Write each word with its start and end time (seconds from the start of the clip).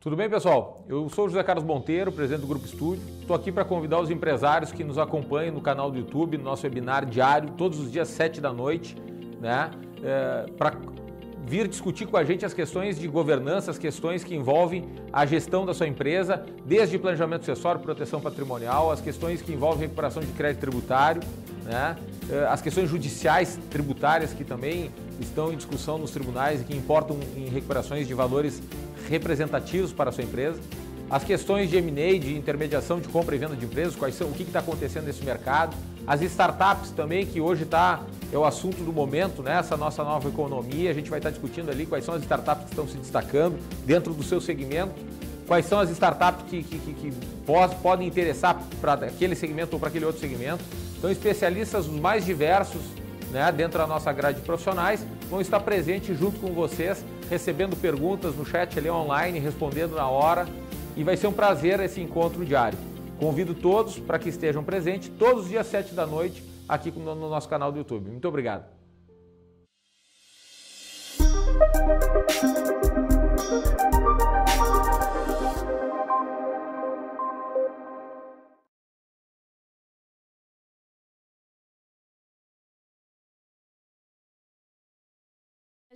Tudo 0.00 0.14
bem, 0.14 0.30
pessoal? 0.30 0.84
Eu 0.88 1.08
sou 1.08 1.26
o 1.26 1.28
José 1.28 1.42
Carlos 1.42 1.64
Monteiro, 1.64 2.12
presidente 2.12 2.42
do 2.42 2.46
Grupo 2.46 2.64
Estúdio. 2.64 3.02
Estou 3.20 3.34
aqui 3.34 3.50
para 3.50 3.64
convidar 3.64 4.00
os 4.00 4.12
empresários 4.12 4.70
que 4.70 4.84
nos 4.84 4.96
acompanham 4.96 5.52
no 5.52 5.60
canal 5.60 5.90
do 5.90 5.98
YouTube, 5.98 6.38
no 6.38 6.44
nosso 6.44 6.62
webinar 6.64 7.04
diário, 7.04 7.50
todos 7.58 7.80
os 7.80 7.90
dias, 7.90 8.06
7 8.06 8.40
da 8.40 8.52
noite, 8.52 8.96
né? 9.40 9.72
É, 10.00 10.46
para 10.56 10.76
vir 11.44 11.66
discutir 11.66 12.06
com 12.06 12.16
a 12.16 12.22
gente 12.22 12.46
as 12.46 12.54
questões 12.54 12.96
de 12.96 13.08
governança, 13.08 13.72
as 13.72 13.78
questões 13.78 14.22
que 14.22 14.36
envolvem 14.36 14.88
a 15.12 15.26
gestão 15.26 15.66
da 15.66 15.74
sua 15.74 15.88
empresa, 15.88 16.46
desde 16.64 16.96
planejamento 16.96 17.44
sucessório, 17.44 17.80
proteção 17.80 18.20
patrimonial, 18.20 18.92
as 18.92 19.00
questões 19.00 19.42
que 19.42 19.52
envolvem 19.52 19.80
recuperação 19.80 20.22
de 20.22 20.30
crédito 20.30 20.60
tributário, 20.60 21.22
né? 21.64 21.96
É, 22.30 22.44
as 22.44 22.62
questões 22.62 22.88
judiciais 22.88 23.58
tributárias 23.68 24.32
que 24.32 24.44
também 24.44 24.92
estão 25.18 25.52
em 25.52 25.56
discussão 25.56 25.98
nos 25.98 26.12
tribunais 26.12 26.60
e 26.60 26.64
que 26.64 26.76
importam 26.76 27.18
em 27.36 27.48
recuperações 27.48 28.06
de 28.06 28.14
valores 28.14 28.62
representativos 29.08 29.92
para 29.92 30.10
a 30.10 30.12
sua 30.12 30.24
empresa. 30.24 30.60
As 31.10 31.24
questões 31.24 31.70
de 31.70 31.76
M&A, 31.78 32.18
de 32.18 32.36
intermediação 32.36 33.00
de 33.00 33.08
compra 33.08 33.34
e 33.34 33.38
venda 33.38 33.56
de 33.56 33.64
empresas, 33.64 33.96
quais 33.96 34.14
são, 34.14 34.28
o 34.28 34.32
que 34.32 34.42
está 34.42 34.58
acontecendo 34.58 35.06
nesse 35.06 35.24
mercado. 35.24 35.74
As 36.06 36.20
startups 36.20 36.90
também, 36.90 37.24
que 37.24 37.40
hoje 37.40 37.62
está, 37.62 38.02
é 38.30 38.36
o 38.36 38.44
assunto 38.44 38.82
do 38.84 38.92
momento, 38.92 39.42
né? 39.42 39.58
essa 39.58 39.76
nossa 39.76 40.04
nova 40.04 40.28
economia. 40.28 40.90
A 40.90 40.94
gente 40.94 41.08
vai 41.08 41.18
estar 41.18 41.30
discutindo 41.30 41.70
ali 41.70 41.86
quais 41.86 42.04
são 42.04 42.14
as 42.14 42.22
startups 42.22 42.64
que 42.64 42.70
estão 42.70 42.86
se 42.86 42.98
destacando 42.98 43.58
dentro 43.86 44.12
do 44.12 44.22
seu 44.22 44.38
segmento, 44.38 44.92
quais 45.46 45.64
são 45.64 45.78
as 45.80 45.90
startups 45.90 46.44
que, 46.50 46.62
que, 46.62 46.78
que, 46.78 46.92
que 46.92 47.12
podem 47.82 48.06
interessar 48.06 48.62
para 48.80 48.92
aquele 48.92 49.34
segmento 49.34 49.76
ou 49.76 49.80
para 49.80 49.88
aquele 49.88 50.04
outro 50.04 50.20
segmento. 50.20 50.62
Então, 50.98 51.10
especialistas 51.10 51.86
mais 51.86 52.26
diversos 52.26 52.82
né, 53.30 53.50
dentro 53.52 53.78
da 53.78 53.86
nossa 53.86 54.12
grade 54.12 54.40
de 54.40 54.44
profissionais 54.44 55.04
vão 55.28 55.40
estar 55.40 55.60
presentes 55.60 56.18
junto 56.18 56.38
com 56.40 56.52
vocês 56.52 57.04
recebendo 57.28 57.76
perguntas 57.76 58.34
no 58.34 58.44
chat 58.44 58.78
ali 58.78 58.90
online, 58.90 59.38
respondendo 59.38 59.94
na 59.94 60.08
hora. 60.08 60.46
E 60.96 61.04
vai 61.04 61.16
ser 61.16 61.28
um 61.28 61.32
prazer 61.32 61.78
esse 61.80 62.00
encontro 62.00 62.44
diário. 62.44 62.78
Convido 63.18 63.54
todos 63.54 63.98
para 63.98 64.18
que 64.18 64.28
estejam 64.28 64.64
presentes 64.64 65.10
todos 65.18 65.44
os 65.44 65.48
dias 65.48 65.66
7 65.66 65.94
da 65.94 66.06
noite 66.06 66.42
aqui 66.68 66.90
no 66.90 67.14
nosso 67.14 67.48
canal 67.48 67.70
do 67.70 67.78
YouTube. 67.78 68.10
Muito 68.10 68.26
obrigado. 68.26 68.64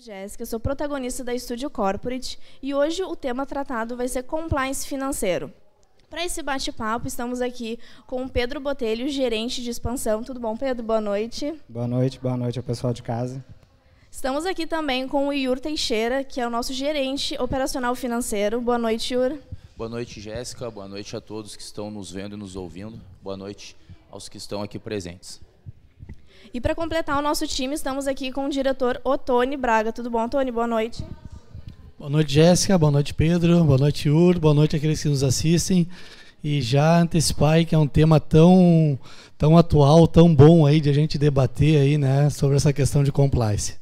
Jéssica, 0.05 0.45
sou 0.45 0.59
protagonista 0.59 1.23
da 1.23 1.39
Studio 1.39 1.71
Corporate 1.71 2.37
e 2.61 2.75
hoje 2.75 3.05
o 3.05 3.15
tema 3.15 3.47
tratado 3.47 3.97
vai 3.97 4.09
ser 4.09 4.25
compliance 4.25 4.85
financeiro. 4.85 5.53
Para 6.11 6.25
esse 6.25 6.43
bate-papo, 6.43 7.07
estamos 7.07 7.41
aqui 7.41 7.79
com 8.05 8.25
o 8.25 8.29
Pedro 8.29 8.59
Botelho, 8.59 9.09
gerente 9.09 9.63
de 9.63 9.71
expansão. 9.71 10.25
Tudo 10.25 10.41
bom, 10.41 10.57
Pedro? 10.57 10.85
Boa 10.85 11.01
noite. 11.01 11.55
Boa 11.69 11.87
noite, 11.87 12.19
boa 12.19 12.37
noite 12.37 12.59
ao 12.59 12.65
pessoal 12.65 12.93
de 12.93 13.01
casa. 13.01 13.45
Estamos 14.11 14.45
aqui 14.45 14.67
também 14.67 15.07
com 15.07 15.29
o 15.29 15.33
Yur 15.33 15.61
Teixeira, 15.61 16.25
que 16.25 16.41
é 16.41 16.47
o 16.49 16.51
nosso 16.51 16.73
gerente 16.73 17.41
operacional 17.41 17.95
financeiro. 17.95 18.61
Boa 18.61 18.79
noite, 18.79 19.15
Yur. 19.15 19.39
Boa 19.77 19.89
noite, 19.89 20.21
Jéssica. 20.21 20.69
Boa 20.69 20.89
noite 20.89 21.15
a 21.15 21.21
todos 21.21 21.55
que 21.55 21.63
estão 21.63 21.93
nos 21.93 22.11
vendo 22.11 22.35
e 22.35 22.39
nos 22.39 22.57
ouvindo. 22.57 23.01
Boa 23.23 23.37
noite 23.37 23.77
aos 24.11 24.29
que 24.29 24.37
estão 24.37 24.63
aqui 24.63 24.81
presentes. 24.81 25.41
E 26.55 26.61
para 26.61 26.75
completar 26.75 27.19
o 27.19 27.23
nosso 27.23 27.47
time, 27.47 27.75
estamos 27.75 28.07
aqui 28.07 28.31
com 28.31 28.45
o 28.45 28.51
diretor 28.51 29.01
Otone 29.05 29.57
Braga. 29.57 29.91
Tudo 29.91 30.11
bom, 30.11 30.23
Otone? 30.23 30.51
Boa 30.51 30.67
noite. 30.67 31.03
Boa 31.99 32.11
noite, 32.11 32.35
Jéssica. 32.35 32.77
Boa 32.77 32.93
noite, 32.93 33.15
Pedro. 33.15 33.65
Boa 33.65 33.79
noite, 33.79 34.11
Ur. 34.11 34.39
Boa 34.39 34.53
noite 34.53 34.77
àqueles 34.77 35.03
que 35.03 35.09
nos 35.09 35.23
assistem. 35.23 35.89
E 36.45 36.61
já 36.61 37.01
antecipar 37.01 37.65
que 37.65 37.75
é 37.75 37.79
um 37.79 37.87
tema 37.87 38.21
tão, 38.21 38.99
tão 39.39 39.57
atual, 39.57 40.07
tão 40.07 40.35
bom 40.35 40.67
aí 40.67 40.79
de 40.79 40.91
a 40.91 40.93
gente 40.93 41.17
debater 41.17 41.81
aí, 41.81 41.97
né, 41.97 42.29
sobre 42.29 42.57
essa 42.57 42.73
questão 42.73 43.03
de 43.03 43.13
compliance. 43.13 43.82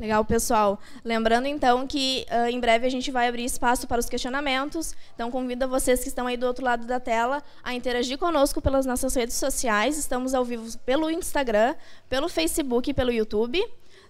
Legal, 0.00 0.24
pessoal. 0.24 0.80
Lembrando 1.04 1.44
então 1.46 1.86
que 1.86 2.26
uh, 2.30 2.48
em 2.48 2.58
breve 2.58 2.86
a 2.86 2.90
gente 2.90 3.10
vai 3.10 3.28
abrir 3.28 3.44
espaço 3.44 3.86
para 3.86 4.00
os 4.00 4.08
questionamentos. 4.08 4.94
Então 5.14 5.30
convido 5.30 5.68
vocês 5.68 6.00
que 6.00 6.08
estão 6.08 6.26
aí 6.26 6.38
do 6.38 6.46
outro 6.46 6.64
lado 6.64 6.86
da 6.86 6.98
tela 6.98 7.42
a 7.62 7.74
interagir 7.74 8.16
conosco 8.16 8.62
pelas 8.62 8.86
nossas 8.86 9.14
redes 9.14 9.36
sociais. 9.36 9.98
Estamos 9.98 10.32
ao 10.32 10.42
vivo 10.42 10.66
pelo 10.86 11.10
Instagram, 11.10 11.74
pelo 12.08 12.30
Facebook 12.30 12.88
e 12.88 12.94
pelo 12.94 13.12
YouTube, 13.12 13.62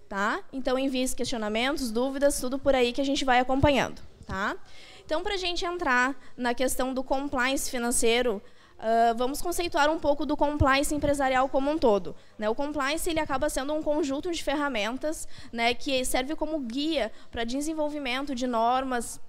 tá? 0.09 0.39
Então 0.53 0.79
envie 0.79 1.09
questionamentos, 1.13 1.91
dúvidas, 1.91 2.39
tudo 2.39 2.57
por 2.57 2.73
aí 2.73 2.93
que 2.93 3.01
a 3.01 3.05
gente 3.05 3.25
vai 3.25 3.41
acompanhando, 3.41 4.01
tá? 4.25 4.57
Então 5.05 5.25
para 5.25 5.35
a 5.35 5.39
gente 5.39 5.65
entrar 5.65 6.15
na 6.37 6.55
questão 6.55 6.95
do 6.95 7.03
compliance 7.03 7.69
financeiro, 7.69 8.41
Uh, 8.81 9.15
vamos 9.15 9.43
conceituar 9.43 9.91
um 9.91 9.99
pouco 9.99 10.25
do 10.25 10.35
compliance 10.35 10.95
empresarial 10.95 11.51
como 11.51 11.71
um 11.71 11.77
todo. 11.77 12.17
Né? 12.39 12.49
O 12.49 12.55
compliance 12.55 13.11
ele 13.11 13.21
acaba 13.21 13.51
sendo 13.51 13.75
um 13.75 13.83
conjunto 13.83 14.33
de 14.33 14.43
ferramentas 14.43 15.29
né, 15.53 15.75
que 15.75 16.03
serve 16.03 16.35
como 16.35 16.59
guia 16.61 17.13
para 17.31 17.45
desenvolvimento 17.45 18.35
de 18.35 18.47
normas 18.47 19.21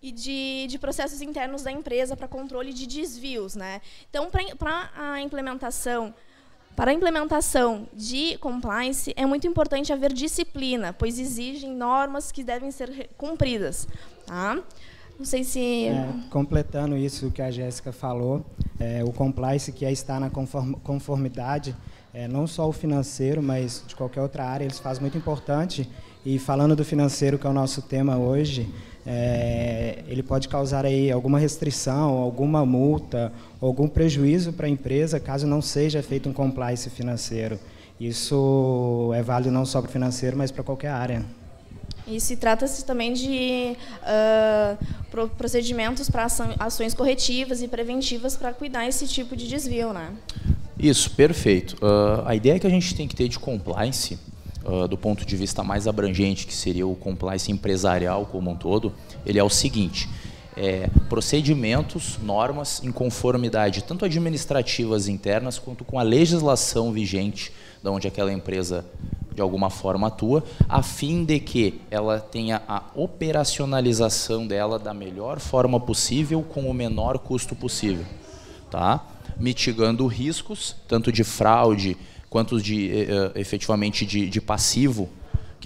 e 0.00 0.10
de, 0.10 0.66
de, 0.68 0.78
processos 0.78 1.20
internos 1.20 1.62
da 1.62 1.70
empresa 1.70 2.16
para 2.16 2.26
controle 2.26 2.72
de 2.72 2.86
desvios. 2.86 3.54
Né? 3.54 3.82
Então, 4.08 4.30
para 4.30 4.90
a 4.96 5.20
implementação 5.20 6.14
para 6.74 6.90
a 6.90 6.94
implementação 6.94 7.88
de 7.94 8.36
compliance, 8.36 9.12
é 9.16 9.24
muito 9.24 9.46
importante 9.46 9.94
haver 9.94 10.12
disciplina, 10.12 10.92
pois 10.92 11.18
exigem 11.18 11.72
normas 11.72 12.30
que 12.30 12.44
devem 12.44 12.70
ser 12.70 13.08
cumpridas. 13.16 13.88
Tá? 14.26 14.62
Não 15.18 15.24
sei 15.24 15.44
se. 15.44 15.86
É, 15.86 16.08
completando 16.30 16.96
isso 16.96 17.30
que 17.30 17.40
a 17.40 17.50
Jéssica 17.50 17.92
falou, 17.92 18.44
é, 18.78 19.02
o 19.02 19.12
compliance, 19.12 19.72
que 19.72 19.84
é 19.84 19.90
estar 19.90 20.20
na 20.20 20.30
conformidade, 20.30 21.74
é, 22.12 22.28
não 22.28 22.46
só 22.46 22.68
o 22.68 22.72
financeiro, 22.72 23.42
mas 23.42 23.82
de 23.86 23.96
qualquer 23.96 24.20
outra 24.20 24.44
área, 24.44 24.64
eles 24.64 24.78
fazem 24.78 25.00
muito 25.00 25.16
importante. 25.16 25.88
E 26.24 26.38
falando 26.38 26.74
do 26.74 26.84
financeiro, 26.84 27.38
que 27.38 27.46
é 27.46 27.50
o 27.50 27.52
nosso 27.52 27.82
tema 27.82 28.18
hoje, 28.18 28.68
é, 29.06 30.02
ele 30.08 30.22
pode 30.22 30.48
causar 30.48 30.84
aí 30.84 31.10
alguma 31.10 31.38
restrição, 31.38 32.18
alguma 32.18 32.66
multa, 32.66 33.32
algum 33.60 33.88
prejuízo 33.88 34.52
para 34.52 34.66
a 34.66 34.68
empresa, 34.68 35.20
caso 35.20 35.46
não 35.46 35.62
seja 35.62 36.02
feito 36.02 36.28
um 36.28 36.32
compliance 36.32 36.90
financeiro. 36.90 37.58
Isso 37.98 39.12
é 39.14 39.22
válido 39.22 39.52
não 39.52 39.64
só 39.64 39.80
para 39.80 39.88
o 39.88 39.92
financeiro, 39.92 40.36
mas 40.36 40.50
para 40.50 40.64
qualquer 40.64 40.90
área. 40.90 41.24
E 42.06 42.20
se 42.20 42.36
trata-se 42.36 42.84
também 42.84 43.12
de 43.12 43.76
uh, 44.02 45.28
procedimentos 45.36 46.08
para 46.08 46.26
ações 46.58 46.94
corretivas 46.94 47.62
e 47.62 47.68
preventivas 47.68 48.36
para 48.36 48.52
cuidar 48.52 48.86
esse 48.86 49.08
tipo 49.08 49.34
de 49.34 49.48
desvio, 49.48 49.92
né? 49.92 50.12
Isso, 50.78 51.10
perfeito. 51.10 51.74
Uh, 51.76 52.22
a 52.24 52.34
ideia 52.34 52.58
que 52.60 52.66
a 52.66 52.70
gente 52.70 52.94
tem 52.94 53.08
que 53.08 53.16
ter 53.16 53.28
de 53.28 53.38
compliance, 53.38 54.18
uh, 54.64 54.86
do 54.86 54.96
ponto 54.96 55.24
de 55.24 55.36
vista 55.36 55.64
mais 55.64 55.88
abrangente, 55.88 56.46
que 56.46 56.54
seria 56.54 56.86
o 56.86 56.94
compliance 56.94 57.50
empresarial 57.50 58.26
como 58.26 58.50
um 58.50 58.56
todo, 58.56 58.92
ele 59.24 59.38
é 59.38 59.42
o 59.42 59.50
seguinte: 59.50 60.08
é, 60.56 60.88
procedimentos, 61.08 62.18
normas 62.22 62.82
em 62.84 62.92
conformidade, 62.92 63.82
tanto 63.84 64.04
administrativas 64.04 65.08
internas 65.08 65.58
quanto 65.58 65.84
com 65.84 65.98
a 65.98 66.02
legislação 66.02 66.92
vigente 66.92 67.52
de 67.82 67.88
onde 67.90 68.08
aquela 68.08 68.32
empresa 68.32 68.84
de 69.36 69.42
alguma 69.42 69.68
forma 69.68 70.06
atua, 70.06 70.42
a 70.66 70.82
fim 70.82 71.22
de 71.22 71.38
que 71.38 71.78
ela 71.90 72.18
tenha 72.18 72.62
a 72.66 72.82
operacionalização 72.94 74.46
dela 74.46 74.78
da 74.78 74.94
melhor 74.94 75.38
forma 75.38 75.78
possível 75.78 76.42
com 76.42 76.70
o 76.70 76.72
menor 76.72 77.18
custo 77.18 77.54
possível, 77.54 78.06
tá? 78.70 79.04
Mitigando 79.38 80.06
riscos 80.06 80.74
tanto 80.88 81.12
de 81.12 81.22
fraude 81.22 81.98
quanto 82.30 82.60
de 82.60 82.88
uh, 82.88 83.38
efetivamente 83.38 84.06
de, 84.06 84.28
de 84.30 84.40
passivo 84.40 85.06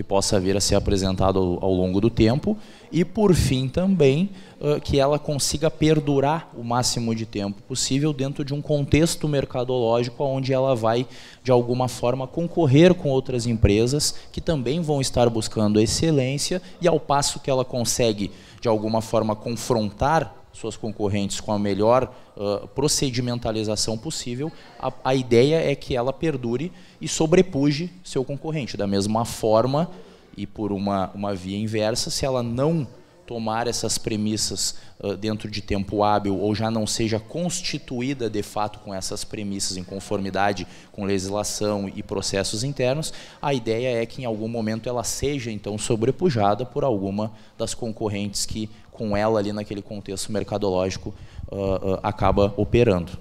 que 0.01 0.05
possa 0.05 0.41
vir 0.41 0.57
a 0.57 0.63
ser 0.63 0.77
apresentado 0.77 1.39
ao, 1.39 1.63
ao 1.63 1.75
longo 1.75 2.01
do 2.01 2.09
tempo. 2.09 2.57
E 2.91 3.05
por 3.05 3.35
fim 3.35 3.69
também 3.69 4.31
uh, 4.59 4.81
que 4.81 4.99
ela 4.99 5.19
consiga 5.19 5.71
perdurar 5.71 6.49
o 6.57 6.65
máximo 6.65 7.15
de 7.15 7.27
tempo 7.27 7.61
possível 7.69 8.11
dentro 8.11 8.43
de 8.43 8.55
um 8.55 8.63
contexto 8.63 9.29
mercadológico 9.29 10.25
onde 10.25 10.55
ela 10.55 10.75
vai 10.75 11.07
de 11.45 11.53
alguma 11.53 11.87
forma 11.87 12.27
concorrer 12.27 12.95
com 12.95 13.11
outras 13.11 13.45
empresas 13.47 14.15
que 14.33 14.41
também 14.41 14.81
vão 14.81 15.03
estar 15.03 15.29
buscando 15.29 15.79
excelência 15.79 16.63
e 16.81 16.89
ao 16.89 16.99
passo 16.99 17.39
que 17.39 17.51
ela 17.51 17.65
consegue 17.65 18.31
de 18.59 18.69
alguma 18.69 19.03
forma 19.03 19.37
confrontar 19.37 20.40
suas 20.53 20.77
concorrentes 20.77 21.41
com 21.41 21.53
a 21.53 21.59
melhor 21.59 22.13
uh, 22.37 22.67
procedimentalização 22.69 23.97
possível, 23.97 24.51
a, 24.79 24.93
a 25.05 25.15
ideia 25.15 25.71
é 25.71 25.75
que 25.75 25.97
ela 25.97 26.13
perdure 26.13 26.73
e 27.01 27.09
sobrepuje 27.09 27.91
seu 28.05 28.25
concorrente. 28.25 28.77
Da 28.77 28.87
mesma 28.87 29.25
forma, 29.25 29.91
e 30.37 30.47
por 30.47 30.73
uma, 30.73 31.11
uma 31.15 31.35
via 31.35 31.59
inversa, 31.59 32.11
se 32.11 32.25
ela 32.25 32.43
não 32.43 32.87
tomar 33.31 33.69
essas 33.69 33.97
premissas 33.97 34.75
uh, 34.99 35.17
dentro 35.17 35.49
de 35.49 35.61
tempo 35.61 36.03
hábil 36.03 36.37
ou 36.37 36.53
já 36.53 36.69
não 36.69 36.85
seja 36.85 37.21
constituída 37.21 38.29
de 38.29 38.43
fato 38.43 38.81
com 38.81 38.93
essas 38.93 39.23
premissas 39.23 39.77
em 39.77 39.85
conformidade 39.85 40.67
com 40.91 41.05
legislação 41.05 41.89
e 41.95 42.03
processos 42.03 42.65
internos, 42.65 43.13
a 43.41 43.55
ideia 43.55 44.03
é 44.03 44.05
que 44.05 44.23
em 44.23 44.25
algum 44.25 44.49
momento 44.49 44.89
ela 44.89 45.05
seja 45.05 45.49
então 45.49 45.79
sobrepujada 45.79 46.67
por 46.67 46.83
alguma 46.83 47.31
das 47.57 47.73
concorrentes 47.73 48.45
que 48.45 48.69
com 49.01 49.17
ela 49.17 49.39
ali 49.39 49.51
naquele 49.51 49.81
contexto 49.81 50.31
mercadológico 50.31 51.15
uh, 51.51 51.99
acaba 52.03 52.53
operando. 52.55 53.13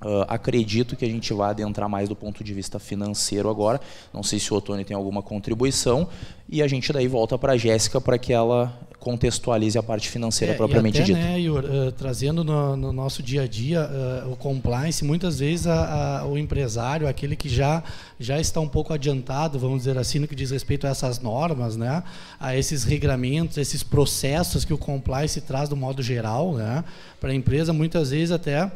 Uh, 0.00 0.22
acredito 0.28 0.94
que 0.94 1.04
a 1.04 1.08
gente 1.08 1.32
vai 1.32 1.50
adentrar 1.50 1.88
mais 1.88 2.08
do 2.08 2.14
ponto 2.14 2.44
de 2.44 2.54
vista 2.54 2.78
financeiro 2.78 3.50
agora. 3.50 3.80
Não 4.14 4.22
sei 4.22 4.38
se 4.38 4.52
o 4.52 4.56
Otone 4.56 4.84
tem 4.84 4.96
alguma 4.96 5.22
contribuição. 5.22 6.08
E 6.48 6.62
a 6.62 6.68
gente 6.68 6.92
daí 6.92 7.08
volta 7.08 7.36
para 7.36 7.54
a 7.54 7.56
Jéssica 7.56 8.00
para 8.00 8.16
que 8.16 8.32
ela 8.32 8.78
contextualize 8.98 9.78
a 9.78 9.82
parte 9.82 10.08
financeira 10.08 10.54
é, 10.54 10.56
propriamente 10.56 10.98
até, 10.98 11.06
dita. 11.06 11.18
Né, 11.18 11.40
Ior, 11.40 11.64
uh, 11.64 11.92
trazendo 11.92 12.42
no, 12.42 12.76
no, 12.76 12.92
nosso 12.92 13.22
dia 13.22 13.42
a 13.42 13.46
dia 13.46 13.88
uh, 14.26 14.32
o 14.32 14.36
compliance, 14.36 15.04
muitas 15.04 15.38
vezes 15.38 15.66
a, 15.66 16.20
a, 16.20 16.26
o 16.26 16.36
empresário, 16.36 17.06
aquele 17.06 17.36
que 17.36 17.48
já, 17.48 17.82
já 18.18 18.40
está 18.40 18.60
um 18.60 18.68
pouco 18.68 18.92
adiantado, 18.92 19.58
vamos 19.58 19.78
dizer 19.78 19.96
assim, 19.96 20.18
no 20.18 20.26
que 20.26 20.34
diz 20.34 20.50
respeito 20.50 20.86
a 20.86 20.90
essas 20.90 21.20
normas, 21.20 21.76
né, 21.76 22.02
a 22.40 22.56
esses 22.56 22.82
regramentos, 22.84 23.56
esses 23.56 23.82
processos 23.82 24.64
que 24.64 24.74
o 24.74 24.78
compliance 24.78 25.40
traz 25.40 25.68
do 25.68 25.76
modo 25.76 26.02
geral 26.02 26.54
né, 26.54 26.84
para 27.20 27.30
a 27.30 27.34
empresa, 27.34 27.72
muitas 27.72 28.10
vezes 28.10 28.32
até 28.32 28.70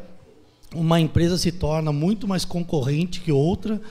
uma 0.73 0.99
empresa 0.99 1.37
se 1.37 1.51
torna 1.51 1.91
muito 1.91 2.27
mais 2.27 2.45
concorrente 2.45 3.21
que 3.21 3.31
outra 3.31 3.81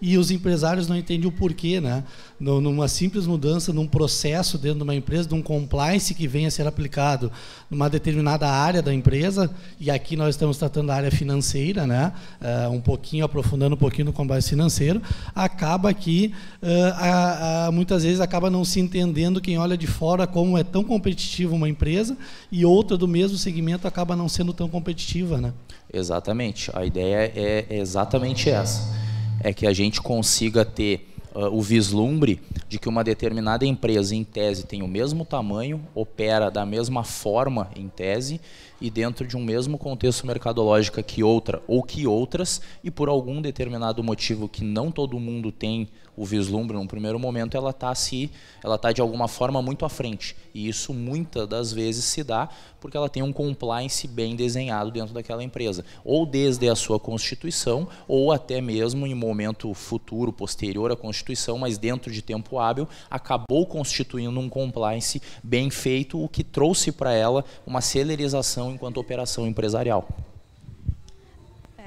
e 0.00 0.16
os 0.16 0.30
empresários 0.30 0.88
não 0.88 0.96
entendem 0.96 1.28
o 1.28 1.32
porquê, 1.32 1.80
né? 1.80 2.04
Numa 2.38 2.88
simples 2.88 3.26
mudança, 3.26 3.72
num 3.72 3.86
processo 3.86 4.56
dentro 4.56 4.78
de 4.78 4.82
uma 4.82 4.94
empresa, 4.94 5.28
de 5.28 5.34
um 5.34 5.42
compliance 5.42 6.14
que 6.14 6.26
venha 6.26 6.48
a 6.48 6.50
ser 6.50 6.66
aplicado 6.66 7.30
numa 7.70 7.90
determinada 7.90 8.48
área 8.48 8.80
da 8.80 8.94
empresa, 8.94 9.50
e 9.78 9.90
aqui 9.90 10.16
nós 10.16 10.30
estamos 10.34 10.56
tratando 10.56 10.86
da 10.86 10.94
área 10.94 11.10
financeira, 11.10 11.86
né? 11.86 12.12
Uh, 12.40 12.70
um 12.70 12.80
pouquinho, 12.80 13.24
aprofundando 13.24 13.74
um 13.74 13.78
pouquinho 13.78 14.06
no 14.06 14.12
compliance 14.12 14.48
financeiro, 14.48 15.02
acaba 15.34 15.92
que 15.92 16.32
uh, 16.62 16.66
a, 16.94 17.66
a, 17.66 17.72
muitas 17.72 18.02
vezes 18.02 18.20
acaba 18.20 18.48
não 18.48 18.64
se 18.64 18.80
entendendo 18.80 19.40
quem 19.40 19.58
olha 19.58 19.76
de 19.76 19.86
fora 19.86 20.26
como 20.26 20.56
é 20.56 20.64
tão 20.64 20.82
competitiva 20.82 21.54
uma 21.54 21.68
empresa 21.68 22.16
e 22.50 22.64
outra 22.64 22.96
do 22.96 23.06
mesmo 23.06 23.36
segmento 23.36 23.86
acaba 23.86 24.16
não 24.16 24.28
sendo 24.28 24.54
tão 24.54 24.68
competitiva, 24.68 25.38
né? 25.38 25.52
Exatamente. 25.92 26.70
A 26.74 26.84
ideia 26.84 27.30
é 27.34 27.66
exatamente 27.70 28.48
essa. 28.48 29.09
É 29.42 29.52
que 29.52 29.66
a 29.66 29.72
gente 29.72 30.00
consiga 30.00 30.64
ter 30.64 31.10
uh, 31.34 31.46
o 31.46 31.60
vislumbre 31.60 32.40
de 32.68 32.78
que 32.78 32.88
uma 32.88 33.02
determinada 33.02 33.64
empresa, 33.66 34.14
em 34.14 34.24
tese, 34.24 34.66
tem 34.66 34.82
o 34.82 34.88
mesmo 34.88 35.24
tamanho, 35.24 35.80
opera 35.94 36.50
da 36.50 36.64
mesma 36.66 37.02
forma, 37.04 37.70
em 37.74 37.88
tese, 37.88 38.40
e 38.80 38.90
dentro 38.90 39.26
de 39.26 39.36
um 39.36 39.44
mesmo 39.44 39.76
contexto 39.76 40.26
mercadológico 40.26 41.02
que 41.02 41.22
outra 41.22 41.62
ou 41.66 41.82
que 41.82 42.06
outras, 42.06 42.60
e 42.82 42.90
por 42.90 43.08
algum 43.08 43.40
determinado 43.42 44.02
motivo 44.02 44.48
que 44.48 44.64
não 44.64 44.90
todo 44.90 45.18
mundo 45.18 45.52
tem 45.52 45.88
o 46.16 46.24
vislumbre 46.24 46.76
num 46.76 46.86
primeiro 46.86 47.18
momento, 47.18 47.56
ela 47.56 47.70
está 47.70 47.94
se, 47.94 48.30
ela 48.62 48.76
tá 48.76 48.92
de 48.92 49.00
alguma 49.00 49.26
forma 49.26 49.62
muito 49.62 49.86
à 49.86 49.88
frente. 49.88 50.36
E 50.52 50.68
isso 50.68 50.92
muitas 50.92 51.48
das 51.48 51.72
vezes 51.72 52.04
se 52.04 52.22
dá 52.22 52.48
porque 52.78 52.96
ela 52.96 53.08
tem 53.08 53.22
um 53.22 53.32
compliance 53.32 54.06
bem 54.08 54.34
desenhado 54.34 54.90
dentro 54.90 55.14
daquela 55.14 55.42
empresa, 55.42 55.84
ou 56.04 56.26
desde 56.26 56.68
a 56.68 56.74
sua 56.74 56.98
constituição, 56.98 57.88
ou 58.08 58.32
até 58.32 58.60
mesmo 58.60 59.06
em 59.06 59.14
momento 59.14 59.72
futuro, 59.74 60.32
posterior 60.32 60.90
à 60.90 60.96
constituição, 60.96 61.58
mas 61.58 61.78
dentro 61.78 62.10
de 62.10 62.22
tempo 62.22 62.58
hábil, 62.58 62.88
acabou 63.10 63.66
constituindo 63.66 64.38
um 64.40 64.48
compliance 64.48 65.20
bem 65.42 65.70
feito, 65.70 66.22
o 66.22 66.28
que 66.28 66.42
trouxe 66.42 66.90
para 66.90 67.12
ela 67.12 67.44
uma 67.66 67.80
celerização 67.80 68.69
enquanto 68.70 68.98
operação 68.98 69.46
empresarial. 69.46 70.06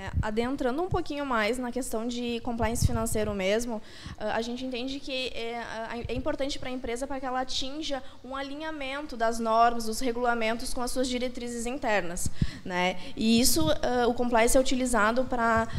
É, 0.04 0.12
adentrando 0.22 0.82
um 0.82 0.90
pouquinho 0.90 1.26
mais 1.26 1.58
na 1.58 1.72
questão 1.72 2.06
de 2.06 2.42
compliance 2.42 2.86
financeiro 2.86 3.34
mesmo, 3.34 3.82
a 4.18 4.42
gente 4.42 4.66
entende 4.66 5.00
que 5.00 5.28
é, 5.28 5.62
é 6.10 6.14
importante 6.14 6.60
para 6.60 6.68
a 6.68 6.72
empresa 6.74 7.08
para 7.08 7.22
que 7.22 7.26
ela 7.26 7.40
atinja 7.40 8.04
um 8.22 8.36
alinhamento 8.36 9.16
das 9.16 9.40
normas, 9.40 9.86
dos 9.86 10.02
regulamentos 10.02 10.74
com 10.74 10.82
as 10.82 10.92
suas 10.92 11.08
diretrizes 11.08 11.66
internas. 11.66 12.30
Né? 12.66 12.98
E 13.16 13.40
isso, 13.40 13.66
o 14.08 14.14
compliance 14.14 14.58
é 14.58 14.60
utilizado 14.60 15.24
para 15.26 15.70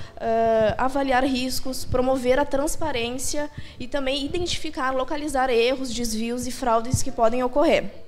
avaliar 0.79 1.25
riscos, 1.25 1.85
promover 1.85 2.39
a 2.39 2.47
transparência 2.47 3.51
e 3.79 3.87
também 3.87 4.25
identificar, 4.25 4.93
localizar 4.93 5.51
erros, 5.51 5.93
desvios 5.93 6.47
e 6.47 6.53
fraudes 6.53 7.03
que 7.03 7.11
podem 7.11 7.43
ocorrer. 7.43 8.04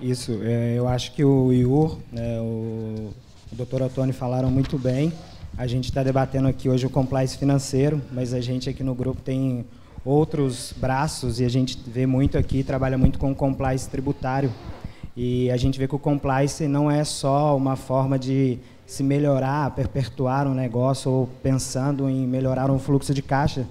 Isso, 0.00 0.32
eu 0.32 0.88
acho 0.88 1.12
que 1.12 1.24
o 1.24 1.52
IUR, 1.52 1.98
né, 2.10 2.40
o 2.40 3.10
doutor 3.52 3.82
Otoni 3.82 4.12
falaram 4.12 4.50
muito 4.50 4.76
bem. 4.76 5.12
A 5.56 5.68
gente 5.68 5.84
está 5.84 6.02
debatendo 6.02 6.48
aqui 6.48 6.68
hoje 6.68 6.84
o 6.84 6.90
compliance 6.90 7.38
financeiro, 7.38 8.02
mas 8.10 8.34
a 8.34 8.40
gente 8.40 8.68
aqui 8.68 8.82
no 8.82 8.94
grupo 8.94 9.20
tem 9.22 9.64
outros 10.04 10.74
braços 10.76 11.38
e 11.38 11.44
a 11.44 11.48
gente 11.48 11.78
vê 11.86 12.06
muito 12.06 12.36
aqui, 12.36 12.64
trabalha 12.64 12.98
muito 12.98 13.20
com 13.20 13.32
compliance 13.34 13.88
tributário. 13.88 14.52
E 15.16 15.48
a 15.52 15.56
gente 15.56 15.78
vê 15.78 15.86
que 15.86 15.94
o 15.94 15.98
compliance 15.98 16.66
não 16.66 16.90
é 16.90 17.04
só 17.04 17.56
uma 17.56 17.76
forma 17.76 18.18
de 18.18 18.58
se 18.84 19.04
melhorar, 19.04 19.70
perpetuar 19.70 20.48
um 20.48 20.54
negócio 20.54 21.10
ou 21.10 21.28
pensando 21.40 22.10
em 22.10 22.26
melhorar 22.26 22.68
um 22.68 22.80
fluxo 22.80 23.14
de 23.14 23.22
caixa, 23.22 23.64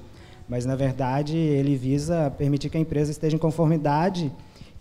mas 0.47 0.65
na 0.65 0.75
verdade 0.75 1.35
ele 1.35 1.75
visa 1.75 2.31
permitir 2.37 2.69
que 2.69 2.77
a 2.77 2.79
empresa 2.79 3.11
esteja 3.11 3.35
em 3.35 3.39
conformidade 3.39 4.31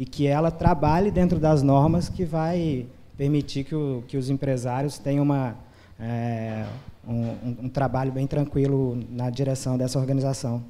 e 0.03 0.05
que 0.05 0.27
ela 0.27 0.51
trabalhe 0.51 1.13
dentro 1.13 1.39
das 1.39 1.63
normas 1.63 2.09
que 2.09 2.25
vai 2.25 2.89
permitir 3.17 3.63
que, 3.63 3.73
o, 3.73 4.03
que 4.09 4.17
os 4.17 4.29
empresários 4.31 4.99
tenham 4.99 5.23
uma, 5.23 5.57
é, 5.97 6.67
um, 7.07 7.67
um, 7.67 7.69
trabalho 7.69 8.11
bem 8.11 8.27
tranquilo 8.27 9.01
na 9.09 9.31
direção 9.31 9.79
dessa 9.79 10.01
organização. 10.01 10.61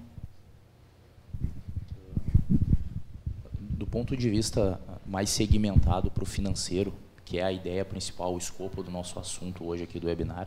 Do 3.58 3.86
ponto 3.86 4.14
de 4.14 4.28
vista 4.28 4.78
mais 5.06 5.30
segmentado 5.30 6.10
para 6.10 6.24
o 6.24 6.26
financeiro, 6.26 6.92
que 7.24 7.38
é 7.38 7.42
a 7.42 7.50
ideia 7.50 7.86
principal, 7.86 8.34
o 8.34 8.38
escopo 8.38 8.82
do 8.82 8.90
nosso 8.90 9.18
assunto 9.18 9.64
hoje 9.64 9.84
aqui 9.84 9.98
do 9.98 10.08
webinar, 10.08 10.46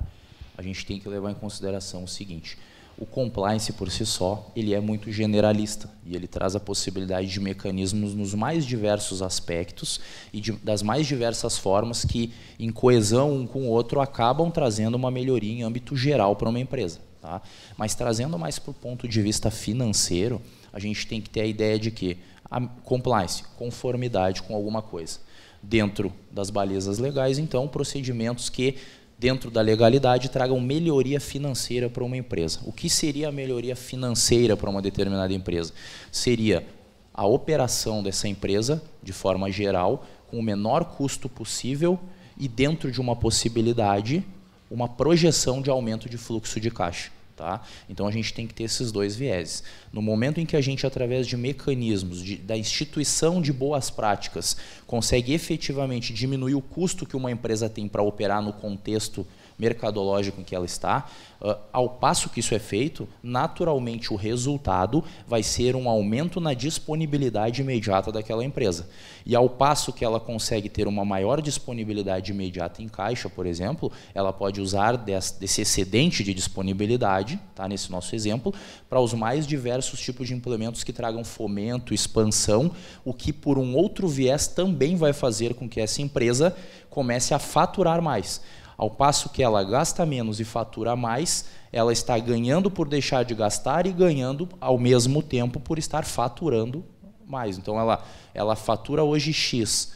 a 0.56 0.62
gente 0.62 0.86
tem 0.86 1.00
que 1.00 1.10
levar 1.10 1.32
em 1.32 1.36
consideração 1.36 2.04
o 2.04 2.08
seguinte: 2.08 2.56
o 2.98 3.06
compliance 3.06 3.74
por 3.74 3.92
si 3.92 4.06
só, 4.06 4.50
ele 4.56 4.74
é 4.74 4.80
muito 4.80 5.12
generalista 5.12 5.90
e 6.06 6.16
ele 6.16 6.28
traz 6.28 6.56
a 6.56 6.60
possibilidade 6.60 7.28
de 7.28 7.40
mecanismos 7.40 8.14
nos 8.14 8.34
mais 8.34 8.66
diversos 8.66 9.22
aspectos 9.22 10.00
e 10.32 10.40
de, 10.40 10.54
das 10.54 10.82
mais 10.82 11.06
diversas 11.06 11.58
formas 11.58 12.06
que, 12.06 12.32
em 12.58 12.72
coesão 12.72 13.34
um 13.34 13.46
com 13.46 13.64
o 13.64 13.70
outro, 13.70 14.00
acabam 14.00 14.50
trazendo 14.50 14.96
uma 14.96 15.12
melhoria 15.12 15.52
em 15.52 15.64
âmbito 15.64 15.96
geral 15.96 16.36
para 16.36 16.48
uma 16.48 16.60
empresa. 16.60 17.00
Tá? 17.22 17.42
Mas 17.75 17.96
trazendo 17.96 18.40
mais 18.40 18.60
para 18.60 18.72
o 18.72 18.74
ponto 18.74 19.08
de 19.08 19.22
vista 19.22 19.52
financeiro, 19.52 20.42
a 20.72 20.80
gente 20.80 21.06
tem 21.06 21.20
que 21.20 21.30
ter 21.30 21.42
a 21.42 21.46
ideia 21.46 21.78
de 21.78 21.92
que 21.92 22.18
a 22.50 22.62
compliance, 22.62 23.44
conformidade 23.58 24.42
com 24.42 24.56
alguma 24.56 24.82
coisa. 24.82 25.20
Dentro 25.62 26.14
das 26.32 26.50
balizas 26.50 27.00
legais, 27.00 27.40
então, 27.40 27.68
procedimentos 27.68 28.50
que 28.50 28.78
dentro 29.17 29.50
da 29.50 29.62
legalidade, 29.62 30.29
tragam 30.29 30.60
melhoria 30.60 31.19
financeira 31.19 31.89
para 31.89 32.03
uma 32.03 32.17
empresa. 32.17 32.60
O 32.65 32.72
que 32.72 32.89
seria 32.89 33.29
a 33.29 33.31
melhoria 33.31 33.75
financeira 33.75 34.57
para 34.57 34.69
uma 34.69 34.81
determinada 34.81 35.34
empresa? 35.34 35.74
Seria 36.12 36.65
a 37.13 37.25
operação 37.25 38.03
dessa 38.03 38.27
empresa, 38.27 38.84
de 39.01 39.13
forma 39.13 39.50
geral, 39.51 40.05
com 40.27 40.38
o 40.38 40.43
menor 40.43 40.84
custo 40.84 41.29
possível 41.29 41.98
e 42.38 42.48
dentro 42.48 42.91
de 42.91 43.00
uma 43.00 43.15
possibilidade, 43.15 44.24
uma 44.69 44.89
projeção 44.89 45.62
de 45.62 45.69
aumento 45.69 46.10
de 46.10 46.17
fluxo 46.17 46.60
de 46.60 46.69
caixa. 46.69 47.14
Tá? 47.36 47.62
Então 47.89 48.08
a 48.08 48.12
gente 48.12 48.34
tem 48.34 48.48
que 48.48 48.54
ter 48.54 48.63
esses 48.63 48.94
dois 48.94 49.13
vieses. 49.13 49.62
No 49.92 50.01
momento 50.01 50.39
em 50.39 50.46
que 50.46 50.56
a 50.56 50.62
gente, 50.62 50.88
através 50.88 51.27
de 51.27 51.36
mecanismos 51.36 52.24
de, 52.24 52.38
da 52.38 52.56
instituição 52.56 53.42
de 53.42 53.51
boas 53.51 53.89
práticas, 53.89 54.56
consegue 54.88 55.34
efetivamente 55.34 56.13
diminuir 56.13 56.56
o 56.56 56.62
custo 56.62 57.06
que 57.06 57.15
uma 57.15 57.30
empresa 57.30 57.70
tem 57.70 57.89
para 57.89 58.01
operar 58.01 58.42
no 58.42 58.54
contexto 58.54 59.27
mercadológico 59.57 60.41
em 60.41 60.43
que 60.43 60.55
ela 60.55 60.65
está, 60.65 61.07
uh, 61.41 61.55
ao 61.71 61.89
passo 61.89 62.29
que 62.29 62.39
isso 62.39 62.53
é 62.53 62.59
feito, 62.59 63.07
naturalmente 63.24 64.13
o 64.13 64.15
resultado 64.15 65.03
vai 65.27 65.43
ser 65.43 65.75
um 65.75 65.89
aumento 65.89 66.39
na 66.39 66.53
disponibilidade 66.53 67.62
imediata 67.62 68.12
daquela 68.12 68.43
empresa. 68.43 68.88
E 69.25 69.35
ao 69.35 69.50
passo 69.50 69.91
que 69.91 70.05
ela 70.05 70.19
consegue 70.19 70.69
ter 70.69 70.88
uma 70.88 71.03
maior 71.03 71.41
disponibilidade 71.41 72.31
imediata 72.31 72.83
em 72.83 72.88
caixa, 72.88 73.29
por 73.29 73.45
exemplo, 73.45 73.91
ela 74.13 74.31
pode 74.31 74.62
usar 74.62 74.97
desse 74.97 75.62
excedente 75.62 76.24
de 76.24 76.33
disponibilidade, 76.33 77.39
tá, 77.55 77.67
nesse 77.67 77.91
nosso 77.91 78.13
exemplo, 78.15 78.53
para 78.89 79.00
os 79.00 79.13
mais 79.13 79.47
diversos 79.47 80.00
tipos 80.00 80.27
de 80.27 80.33
implementos 80.33 80.83
que 80.83 80.93
tragam 80.93 81.24
fomento, 81.24 81.93
expansão, 81.93 82.71
o 83.03 83.13
que 83.13 83.33
por 83.33 83.57
um 83.57 83.75
outro 83.75 84.07
viés 84.07 84.47
também 84.47 84.95
vai 84.95 85.13
fazer 85.13 85.55
com 85.55 85.67
que 85.67 85.81
essa 85.81 86.01
empresa 86.01 86.55
comece 86.89 87.33
a 87.33 87.39
faturar 87.39 88.01
mais. 88.01 88.41
Ao 88.77 88.89
passo 88.89 89.29
que 89.29 89.41
ela 89.41 89.63
gasta 89.63 90.05
menos 90.05 90.39
e 90.39 90.44
fatura 90.44 90.96
mais, 90.96 91.46
ela 91.72 91.94
está 91.94 92.17
ganhando 92.17 92.70
por 92.70 92.88
deixar 92.88 93.24
de 93.24 93.34
gastar 93.34 93.88
e 93.88 93.91
ganhando 93.91 94.50
ao 94.60 94.77
mesmo 94.77 95.24
tempo 95.24 95.60
por 95.60 95.79
estar 95.79 96.03
faturando 96.03 96.84
mais. 97.25 97.58
Então 97.58 97.79
ela, 97.79 98.03
ela 98.34 98.55
fatura 98.55 99.03
hoje 99.03 99.32
X, 99.32 99.94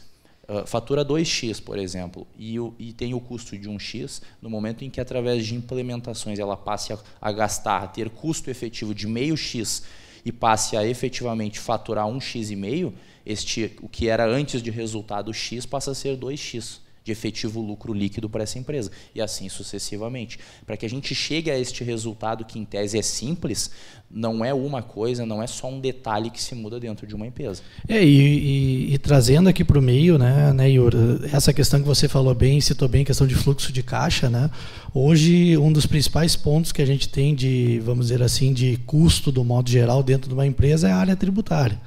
uh, 0.48 0.66
fatura 0.66 1.04
2X, 1.04 1.62
por 1.62 1.78
exemplo, 1.78 2.26
e, 2.38 2.56
e 2.80 2.94
tem 2.94 3.14
o 3.14 3.20
custo 3.20 3.58
de 3.58 3.70
1X, 3.70 4.22
no 4.42 4.50
momento 4.50 4.84
em 4.84 4.90
que 4.90 5.02
através 5.02 5.46
de 5.46 5.56
implementações 5.56 6.40
ela 6.40 6.56
passe 6.56 6.94
a, 6.94 6.98
a 7.22 7.32
gastar, 7.32 7.84
a 7.84 7.88
ter 7.88 8.10
custo 8.10 8.50
efetivo 8.50 8.94
de 8.96 9.08
meio 9.08 9.36
X 9.36 9.84
e 10.24 10.32
passe 10.32 10.76
a 10.76 10.86
efetivamente 10.86 11.60
faturar 11.60 12.06
1x 12.06 12.52
e 12.52 12.56
meio, 12.56 12.94
este 13.26 13.78
o 13.82 13.88
que 13.88 14.10
era 14.10 14.26
antes 14.26 14.62
de 14.62 14.70
resultado 14.70 15.34
x 15.34 15.66
passa 15.66 15.92
a 15.92 15.96
ser 15.96 16.18
2x 16.18 16.80
de 17.10 17.14
efetivo 17.14 17.60
lucro 17.60 17.92
líquido 17.92 18.30
para 18.30 18.44
essa 18.44 18.60
empresa, 18.60 18.92
e 19.14 19.22
assim 19.22 19.50
sucessivamente. 19.50 20.40
Para 20.66 20.78
que 20.78 20.86
a 20.86 20.90
gente 20.90 21.16
chegue 21.16 21.50
a 21.50 21.58
este 21.58 21.84
resultado 21.84 22.46
que, 22.46 22.60
em 22.60 22.66
tese, 22.66 22.98
é 22.98 23.02
simples, 23.02 23.72
não 24.10 24.46
é 24.46 24.54
uma 24.54 24.82
coisa, 24.82 25.26
não 25.26 25.42
é 25.42 25.48
só 25.48 25.68
um 25.70 25.80
detalhe 25.80 26.30
que 26.30 26.42
se 26.42 26.56
muda 26.56 26.80
dentro 26.80 27.08
de 27.08 27.16
uma 27.16 27.26
empresa. 27.26 27.62
É, 27.88 28.04
e, 28.04 28.90
e, 28.90 28.94
e 28.94 28.98
trazendo 28.98 29.50
aqui 29.50 29.64
para 29.64 29.80
o 29.80 29.82
meio, 29.82 30.18
né, 30.18 30.54
né, 30.54 30.70
Yuri, 30.70 30.98
essa 31.34 31.52
questão 31.52 31.80
que 31.80 31.88
você 31.88 32.08
falou 32.08 32.34
bem, 32.34 32.62
citou 32.62 32.88
bem, 32.88 33.04
questão 33.04 33.26
de 33.26 33.36
fluxo 33.36 33.72
de 33.72 33.82
caixa, 33.82 34.30
né? 34.30 34.50
Hoje, 34.94 35.58
um 35.58 35.72
dos 35.72 35.86
principais 35.86 36.36
pontos 36.36 36.72
que 36.72 36.82
a 36.82 36.86
gente 36.86 37.10
tem 37.10 37.36
de, 37.36 37.80
vamos 37.84 38.08
dizer 38.08 38.24
assim, 38.24 38.54
de 38.54 38.78
custo 38.86 39.32
do 39.32 39.44
modo 39.44 39.70
geral 39.70 40.02
dentro 40.02 40.28
de 40.28 40.34
uma 40.34 40.46
empresa 40.46 40.90
é 40.90 40.92
a 40.92 40.98
área 40.98 41.16
tributária. 41.16 41.80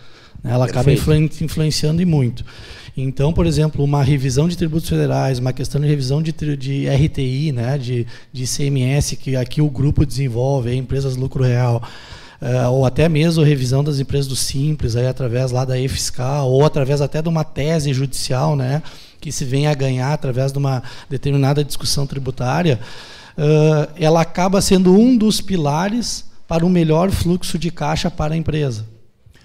Ela 0.45 0.67
Perfeito. 0.67 1.01
acaba 1.01 1.17
influenciando 1.41 2.03
e 2.03 2.05
muito. 2.05 2.45
Então, 2.97 3.33
por 3.33 3.47
exemplo, 3.47 3.83
uma 3.83 4.03
revisão 4.03 4.47
de 4.47 4.57
tributos 4.57 4.89
federais, 4.89 5.39
uma 5.39 5.53
questão 5.53 5.81
de 5.81 5.87
revisão 5.87 6.23
de, 6.23 6.33
de 6.33 6.87
RTI, 6.89 7.53
né, 7.53 7.79
de, 7.79 8.07
de 8.33 8.47
CMS, 8.47 9.17
que 9.17 9.35
aqui 9.35 9.63
o 9.63 9.71
grupo 9.71 10.05
desenvolve, 10.05 10.75
empresas 10.75 11.17
lucro 11.17 11.43
real, 11.43 11.83
uh, 12.43 12.71
ou 12.71 12.85
até 12.85 13.09
mesmo 13.09 13.43
revisão 13.43 13.83
das 13.83 13.99
empresas 13.99 14.27
do 14.27 14.37
Simples, 14.37 14.95
aí, 14.95 15.07
através 15.07 15.53
lá 15.53 15.65
da 15.65 15.79
e-fiscal, 15.79 16.51
ou 16.51 16.67
através 16.67 17.01
até 17.01 17.23
de 17.23 17.29
uma 17.29 17.45
tese 17.45 17.95
judicial, 17.95 18.57
né, 18.57 18.83
que 19.21 19.33
se 19.33 19.45
vem 19.45 19.67
a 19.69 19.75
ganhar 19.75 20.13
através 20.13 20.53
de 20.53 20.59
uma 20.59 20.83
determinada 21.09 21.65
discussão 21.65 22.07
tributária, 22.07 22.79
uh, 23.39 23.91
ela 23.97 24.21
acaba 24.21 24.61
sendo 24.61 24.93
um 24.93 25.17
dos 25.17 25.41
pilares 25.41 26.27
para 26.47 26.67
o 26.67 26.69
melhor 26.69 27.11
fluxo 27.11 27.59
de 27.59 27.71
caixa 27.71 28.11
para 28.11 28.35
a 28.35 28.37
empresa. 28.37 28.93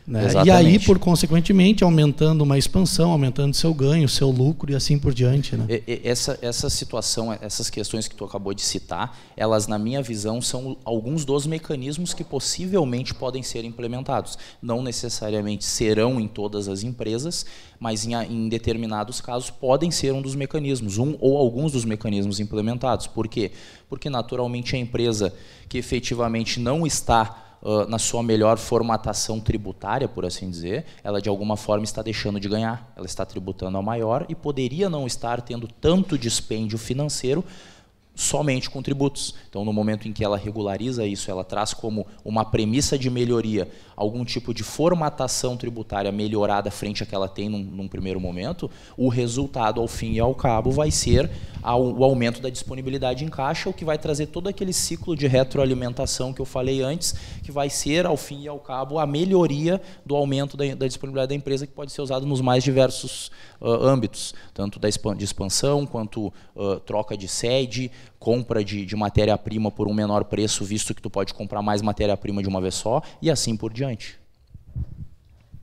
Né? 0.07 0.25
E 0.45 0.49
aí, 0.49 0.79
por 0.79 0.97
consequentemente, 0.97 1.83
aumentando 1.83 2.41
uma 2.41 2.57
expansão, 2.57 3.11
aumentando 3.11 3.53
seu 3.53 3.73
ganho, 3.73 4.07
seu 4.07 4.31
lucro 4.31 4.71
e 4.71 4.75
assim 4.75 4.97
por 4.97 5.13
diante. 5.13 5.57
Né? 5.57 5.65
Essa, 6.01 6.39
essa 6.41 6.69
situação, 6.69 7.37
essas 7.41 7.69
questões 7.69 8.07
que 8.07 8.15
tu 8.15 8.23
acabou 8.23 8.53
de 8.53 8.61
citar, 8.61 9.19
elas, 9.35 9.67
na 9.67 9.77
minha 9.77 10.01
visão, 10.01 10.41
são 10.41 10.77
alguns 10.85 11.25
dos 11.25 11.45
mecanismos 11.45 12.13
que 12.13 12.23
possivelmente 12.23 13.13
podem 13.13 13.43
ser 13.43 13.65
implementados. 13.65 14.37
Não 14.61 14.81
necessariamente 14.81 15.65
serão 15.65 16.21
em 16.21 16.27
todas 16.27 16.69
as 16.69 16.83
empresas, 16.83 17.45
mas 17.77 18.05
em, 18.05 18.13
em 18.13 18.47
determinados 18.47 19.19
casos 19.19 19.49
podem 19.49 19.91
ser 19.91 20.13
um 20.13 20.21
dos 20.21 20.35
mecanismos, 20.35 20.97
um 20.97 21.17
ou 21.19 21.37
alguns 21.37 21.73
dos 21.73 21.83
mecanismos 21.83 22.39
implementados. 22.39 23.07
Por 23.07 23.27
quê? 23.27 23.51
Porque, 23.89 24.09
naturalmente, 24.09 24.73
a 24.73 24.79
empresa 24.79 25.33
que 25.67 25.77
efetivamente 25.77 26.61
não 26.61 26.87
está 26.87 27.43
na 27.87 27.97
sua 27.97 28.21
melhor 28.23 28.57
formatação 28.57 29.39
tributária, 29.39 30.07
por 30.07 30.25
assim 30.25 30.49
dizer, 30.49 30.85
ela 31.03 31.21
de 31.21 31.29
alguma 31.29 31.57
forma 31.57 31.83
está 31.83 32.01
deixando 32.01 32.39
de 32.39 32.47
ganhar, 32.47 32.91
ela 32.95 33.05
está 33.05 33.25
tributando 33.25 33.77
ao 33.77 33.83
maior 33.83 34.25
e 34.29 34.35
poderia 34.35 34.89
não 34.89 35.05
estar 35.07 35.41
tendo 35.41 35.67
tanto 35.67 36.17
dispêndio 36.17 36.77
financeiro 36.77 37.43
somente 38.17 38.67
com 38.67 38.81
tributos. 38.81 39.35
Então, 39.47 39.63
no 39.63 39.71
momento 39.71 40.07
em 40.07 40.11
que 40.11 40.23
ela 40.23 40.37
regulariza 40.37 41.05
isso, 41.05 41.29
ela 41.29 41.43
traz 41.43 41.71
como 41.71 42.07
uma 42.25 42.43
premissa 42.43 42.97
de 42.97 43.11
melhoria 43.11 43.69
algum 43.95 44.25
tipo 44.25 44.53
de 44.53 44.63
formatação 44.63 45.55
tributária 45.55 46.11
melhorada 46.11 46.71
frente 46.71 47.03
à 47.03 47.05
que 47.05 47.13
ela 47.13 47.29
tem 47.29 47.47
num, 47.47 47.59
num 47.59 47.87
primeiro 47.87 48.19
momento, 48.19 48.69
o 48.97 49.07
resultado, 49.07 49.79
ao 49.79 49.87
fim 49.87 50.13
e 50.13 50.19
ao 50.19 50.33
cabo, 50.33 50.71
vai 50.71 50.89
ser 50.89 51.29
o 51.63 52.03
aumento 52.03 52.41
da 52.41 52.49
disponibilidade 52.49 53.25
em 53.25 53.27
caixa, 53.27 53.69
o 53.69 53.73
que 53.73 53.83
vai 53.83 53.97
trazer 53.97 54.27
todo 54.27 54.47
aquele 54.47 54.71
ciclo 54.71 55.15
de 55.15 55.27
retroalimentação 55.27 56.31
que 56.31 56.39
eu 56.39 56.45
falei 56.45 56.81
antes, 56.81 57.13
que 57.43 57.51
vai 57.51 57.69
ser, 57.69 58.05
ao 58.05 58.15
fim 58.15 58.43
e 58.43 58.47
ao 58.47 58.59
cabo, 58.59 58.99
a 58.99 59.05
melhoria 59.05 59.81
do 60.05 60.15
aumento 60.15 60.55
da, 60.55 60.63
da 60.75 60.87
disponibilidade 60.87 61.29
da 61.29 61.35
empresa, 61.35 61.67
que 61.67 61.73
pode 61.73 61.91
ser 61.91 62.01
usado 62.01 62.25
nos 62.25 62.39
mais 62.39 62.63
diversos 62.63 63.31
uh, 63.59 63.67
âmbitos, 63.67 64.33
tanto 64.53 64.79
da 64.79 64.87
de 64.87 65.23
expansão, 65.23 65.85
quanto 65.85 66.33
uh, 66.55 66.79
troca 66.85 67.17
de 67.17 67.27
sede, 67.27 67.91
compra 68.19 68.63
de, 68.63 68.85
de 68.85 68.95
matéria-prima 68.95 69.71
por 69.71 69.87
um 69.87 69.93
menor 69.93 70.25
preço, 70.25 70.63
visto 70.63 70.93
que 70.93 71.01
tu 71.01 71.09
pode 71.09 71.33
comprar 71.33 71.61
mais 71.61 71.81
matéria-prima 71.81 72.41
de 72.41 72.49
uma 72.49 72.61
vez 72.61 72.75
só, 72.75 73.01
e 73.21 73.29
assim 73.29 73.55
por 73.55 73.71
diante. 73.71 74.19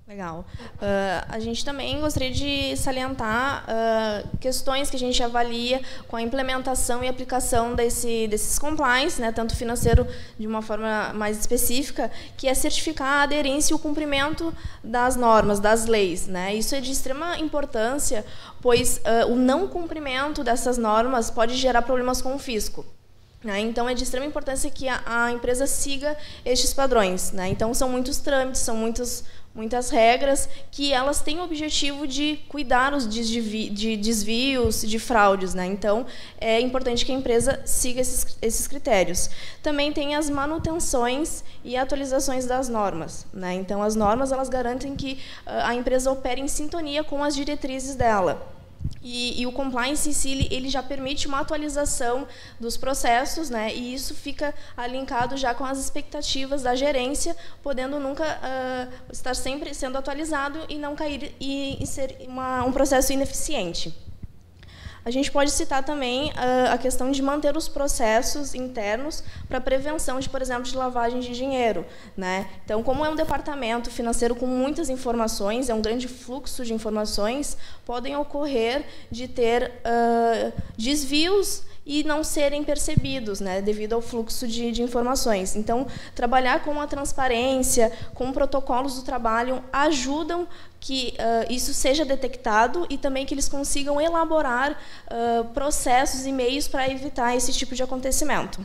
Legal. 0.06 0.44
Uh, 0.74 1.24
a 1.30 1.40
gente 1.40 1.64
também 1.64 1.98
gostaria 1.98 2.30
de 2.30 2.76
salientar 2.76 3.64
uh, 3.64 4.36
questões 4.36 4.90
que 4.90 4.96
a 4.96 4.98
gente 4.98 5.22
avalia 5.22 5.80
com 6.06 6.14
a 6.16 6.20
implementação 6.20 7.02
e 7.02 7.08
aplicação 7.08 7.74
desse, 7.74 8.28
desses 8.28 8.58
compliance, 8.58 9.18
né, 9.18 9.32
tanto 9.32 9.56
financeiro 9.56 10.06
de 10.38 10.46
uma 10.46 10.60
forma 10.60 11.10
mais 11.14 11.38
específica, 11.38 12.10
que 12.36 12.46
é 12.46 12.52
certificar 12.52 13.06
a 13.08 13.22
aderência 13.22 13.72
e 13.72 13.76
o 13.76 13.78
cumprimento 13.78 14.54
das 14.82 15.16
normas, 15.16 15.58
das 15.58 15.86
leis. 15.86 16.26
Né? 16.26 16.54
Isso 16.54 16.74
é 16.74 16.82
de 16.82 16.92
extrema 16.92 17.38
importância, 17.38 18.26
pois 18.60 18.98
uh, 18.98 19.32
o 19.32 19.36
não 19.36 19.66
cumprimento 19.66 20.44
dessas 20.44 20.76
normas 20.76 21.30
pode 21.30 21.56
gerar 21.56 21.80
problemas 21.80 22.20
com 22.20 22.34
o 22.34 22.38
fisco. 22.38 22.84
Né? 23.44 23.60
Então, 23.60 23.86
é 23.86 23.92
de 23.92 24.02
extrema 24.02 24.24
importância 24.24 24.70
que 24.70 24.86
a, 24.88 25.30
empresa 25.30 25.66
siga 25.66 26.16
estes 26.46 26.72
padrões. 26.72 27.30
Né? 27.30 27.48
Então, 27.48 27.74
são 27.74 27.90
muitos 27.90 28.16
trâmites, 28.18 28.62
são 28.62 28.74
muitos 28.74 29.22
muitas 29.54 29.90
regras 29.90 30.48
que 30.70 30.92
elas 30.92 31.20
têm 31.20 31.38
o 31.38 31.44
objetivo 31.44 32.06
de 32.06 32.40
cuidar 32.48 32.92
os 32.92 33.08
de 33.08 33.96
desvios, 33.96 34.82
de 34.82 34.98
fraudes, 34.98 35.54
né? 35.54 35.64
Então 35.66 36.04
é 36.40 36.60
importante 36.60 37.04
que 37.06 37.12
a 37.12 37.14
empresa 37.14 37.60
siga 37.64 38.00
esses, 38.00 38.36
esses 38.42 38.66
critérios. 38.66 39.30
Também 39.62 39.92
tem 39.92 40.16
as 40.16 40.28
manutenções 40.28 41.44
e 41.62 41.76
atualizações 41.76 42.46
das 42.46 42.68
normas, 42.68 43.26
né? 43.32 43.54
Então 43.54 43.82
as 43.82 43.94
normas 43.94 44.32
elas 44.32 44.48
garantem 44.48 44.96
que 44.96 45.20
uh, 45.46 45.50
a 45.64 45.74
empresa 45.74 46.10
opere 46.10 46.40
em 46.40 46.48
sintonia 46.48 47.04
com 47.04 47.22
as 47.22 47.34
diretrizes 47.34 47.94
dela. 47.94 48.54
E, 49.04 49.42
e, 49.42 49.46
o 49.46 49.52
compliance 49.52 50.08
em 50.08 50.12
si 50.12 50.48
ele 50.50 50.70
já 50.70 50.82
permite 50.82 51.28
uma 51.28 51.40
atualização 51.40 52.26
dos 52.58 52.78
processos, 52.78 53.50
né? 53.50 53.72
E 53.74 53.94
isso 53.94 54.14
fica 54.14 54.54
alinkado 54.74 55.36
já 55.36 55.54
com 55.54 55.64
as 55.64 55.78
expectativas 55.78 56.62
da 56.62 56.74
gerência, 56.74 57.36
podendo 57.62 58.00
nunca 58.00 58.24
uh, 58.24 59.12
estar 59.12 59.36
sempre 59.36 59.74
sendo 59.74 59.98
atualizado 59.98 60.58
e 60.70 60.78
não 60.78 60.96
cair 60.96 61.34
e, 61.38 61.82
e 61.82 61.86
ser 61.86 62.16
uma, 62.26 62.64
um 62.64 62.72
processo 62.72 63.12
ineficiente. 63.12 63.94
A 65.04 65.10
gente 65.10 65.30
pode 65.30 65.50
citar 65.50 65.84
também 65.84 66.30
uh, 66.30 66.72
a 66.72 66.78
questão 66.78 67.10
de 67.10 67.20
manter 67.22 67.56
os 67.56 67.68
processos 67.68 68.54
internos 68.54 69.22
para 69.46 69.60
prevenção 69.60 70.18
de, 70.18 70.28
por 70.28 70.40
exemplo, 70.40 70.64
de 70.64 70.74
lavagem 70.74 71.20
de 71.20 71.34
dinheiro. 71.34 71.84
Né? 72.16 72.48
Então, 72.64 72.82
como 72.82 73.04
é 73.04 73.10
um 73.10 73.14
departamento 73.14 73.90
financeiro 73.90 74.34
com 74.34 74.46
muitas 74.46 74.88
informações, 74.88 75.68
é 75.68 75.74
um 75.74 75.82
grande 75.82 76.08
fluxo 76.08 76.64
de 76.64 76.72
informações, 76.72 77.56
podem 77.84 78.16
ocorrer 78.16 78.84
de 79.10 79.28
ter 79.28 79.72
uh, 79.84 80.52
desvios 80.76 81.62
e 81.86 82.02
não 82.02 82.24
serem 82.24 82.64
percebidos, 82.64 83.40
né, 83.40 83.60
devido 83.60 83.92
ao 83.92 84.00
fluxo 84.00 84.46
de, 84.46 84.72
de, 84.72 84.82
informações. 84.82 85.54
Então, 85.54 85.86
trabalhar 86.14 86.62
com 86.62 86.80
a 86.80 86.86
transparência, 86.86 87.92
com 88.14 88.32
protocolos 88.32 88.94
do 88.94 89.02
trabalho, 89.02 89.62
ajudam 89.72 90.46
que 90.80 91.14
uh, 91.18 91.52
isso 91.52 91.72
seja 91.74 92.04
detectado 92.04 92.86
e 92.88 92.96
também 92.96 93.24
que 93.26 93.34
eles 93.34 93.48
consigam 93.48 94.00
elaborar 94.00 94.72
uh, 94.72 95.44
processos 95.46 96.26
e 96.26 96.32
meios 96.32 96.68
para 96.68 96.90
evitar 96.90 97.36
esse 97.36 97.52
tipo 97.52 97.74
de 97.74 97.82
acontecimento. 97.82 98.64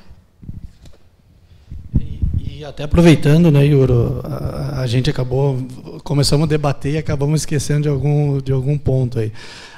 E, 2.59 2.65
até 2.65 2.83
aproveitando, 2.83 3.49
né, 3.49 3.65
Yuro, 3.65 4.21
a, 4.23 4.81
a, 4.81 4.87
gente 4.87 5.09
acabou, 5.09 5.57
começamos 6.03 6.43
a 6.43 6.49
debater 6.49 6.95
e 6.95 6.97
acabamos 6.97 7.41
esquecendo 7.41 7.83
de 7.83 7.89
algum, 7.89 8.41
de 8.41 8.51
algum 8.51 8.77
ponto 8.77 9.17
aí. 9.17 9.31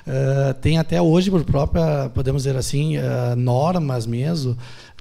Uh, 0.08 0.54
tem 0.56 0.78
até 0.78 1.02
hoje, 1.02 1.30
por 1.30 1.44
própria, 1.44 2.10
podemos 2.14 2.44
dizer 2.44 2.58
assim, 2.58 2.98
uh, 2.98 3.36
normas 3.36 4.06
mesmo, 4.06 4.58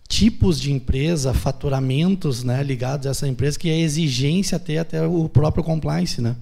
tipos 0.09 0.61
de 0.61 0.73
empresa, 0.73 1.33
faturamentos 1.33 2.43
né, 2.43 2.63
ligados 2.63 3.07
a 3.07 3.11
essa 3.11 3.29
empresa, 3.29 3.59
que 3.59 3.71
é 3.71 3.79
exigência 3.79 4.59
ter 4.59 4.79
até 4.79 5.07
o 5.07 5.29
próprio 5.29 5.63
compliance, 5.63 6.21
né? 6.21 6.37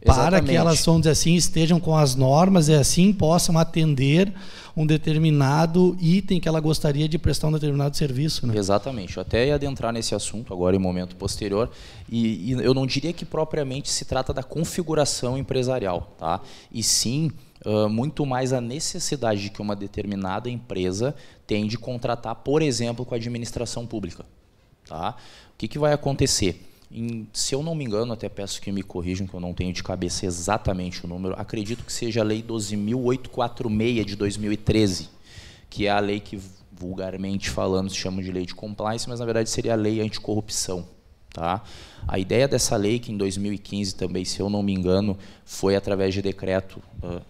Exatamente. 0.00 0.30
Para 0.30 0.40
que 0.42 0.56
elas, 0.56 0.84
vamos 0.84 1.02
dizer 1.02 1.10
assim, 1.10 1.34
estejam 1.34 1.80
com 1.80 1.96
as 1.96 2.14
normas 2.14 2.68
e 2.68 2.74
assim 2.74 3.12
possam 3.12 3.58
atender 3.58 4.32
um 4.76 4.86
determinado 4.86 5.96
item 6.00 6.38
que 6.38 6.48
ela 6.48 6.60
gostaria 6.60 7.08
de 7.08 7.18
prestar 7.18 7.48
um 7.48 7.52
determinado 7.52 7.96
serviço. 7.96 8.46
Né? 8.46 8.56
Exatamente. 8.56 9.16
Eu 9.16 9.22
até 9.22 9.48
ia 9.48 9.56
adentrar 9.56 9.92
nesse 9.92 10.14
assunto 10.14 10.54
agora 10.54 10.76
em 10.76 10.78
momento 10.78 11.16
posterior 11.16 11.68
e, 12.08 12.52
e 12.52 12.52
eu 12.52 12.72
não 12.72 12.86
diria 12.86 13.12
que 13.12 13.24
propriamente 13.24 13.90
se 13.90 14.04
trata 14.04 14.32
da 14.32 14.42
configuração 14.42 15.36
empresarial, 15.36 16.14
tá? 16.16 16.40
E 16.72 16.80
sim 16.80 17.32
Uh, 17.64 17.88
muito 17.88 18.24
mais 18.24 18.52
a 18.52 18.60
necessidade 18.60 19.42
de 19.42 19.50
que 19.50 19.60
uma 19.60 19.74
determinada 19.74 20.48
empresa 20.48 21.14
tem 21.46 21.66
de 21.66 21.76
contratar, 21.76 22.36
por 22.36 22.62
exemplo, 22.62 23.04
com 23.04 23.14
a 23.14 23.16
administração 23.16 23.86
pública. 23.86 24.24
Tá? 24.86 25.16
O 25.54 25.58
que, 25.58 25.66
que 25.66 25.78
vai 25.78 25.92
acontecer? 25.92 26.68
em, 26.90 27.28
se 27.32 27.54
eu 27.54 27.62
não 27.62 27.74
me 27.74 27.84
engano, 27.84 28.12
até 28.12 28.28
peço 28.28 28.60
que 28.60 28.72
me 28.72 28.82
corrijam, 28.82 29.26
que 29.26 29.34
eu 29.34 29.40
não 29.40 29.52
tenho 29.52 29.72
de 29.72 29.82
cabeça 29.82 30.26
exatamente 30.26 31.04
o 31.04 31.08
número, 31.08 31.34
acredito 31.38 31.84
que 31.84 31.92
seja 31.92 32.20
a 32.20 32.24
Lei 32.24 32.42
12.846 32.42 34.04
de 34.04 34.16
2013, 34.16 35.10
que 35.68 35.86
é 35.86 35.90
a 35.90 36.00
lei 36.00 36.20
que, 36.20 36.40
vulgarmente 36.72 37.50
falando, 37.50 37.90
se 37.90 37.96
chama 37.96 38.22
de 38.22 38.32
Lei 38.32 38.46
de 38.46 38.54
Compliance, 38.54 39.08
mas 39.08 39.20
na 39.20 39.26
verdade 39.26 39.50
seria 39.50 39.74
a 39.74 39.76
Lei 39.76 40.00
Anticorrupção. 40.00 40.86
Tá? 41.32 41.62
A 42.06 42.18
ideia 42.18 42.48
dessa 42.48 42.74
lei, 42.74 42.98
que 42.98 43.12
em 43.12 43.16
2015 43.16 43.94
também, 43.94 44.24
se 44.24 44.40
eu 44.40 44.48
não 44.48 44.62
me 44.62 44.72
engano, 44.72 45.16
foi 45.44 45.76
através 45.76 46.14
de 46.14 46.22
decreto, 46.22 46.82
uh, 47.02 47.20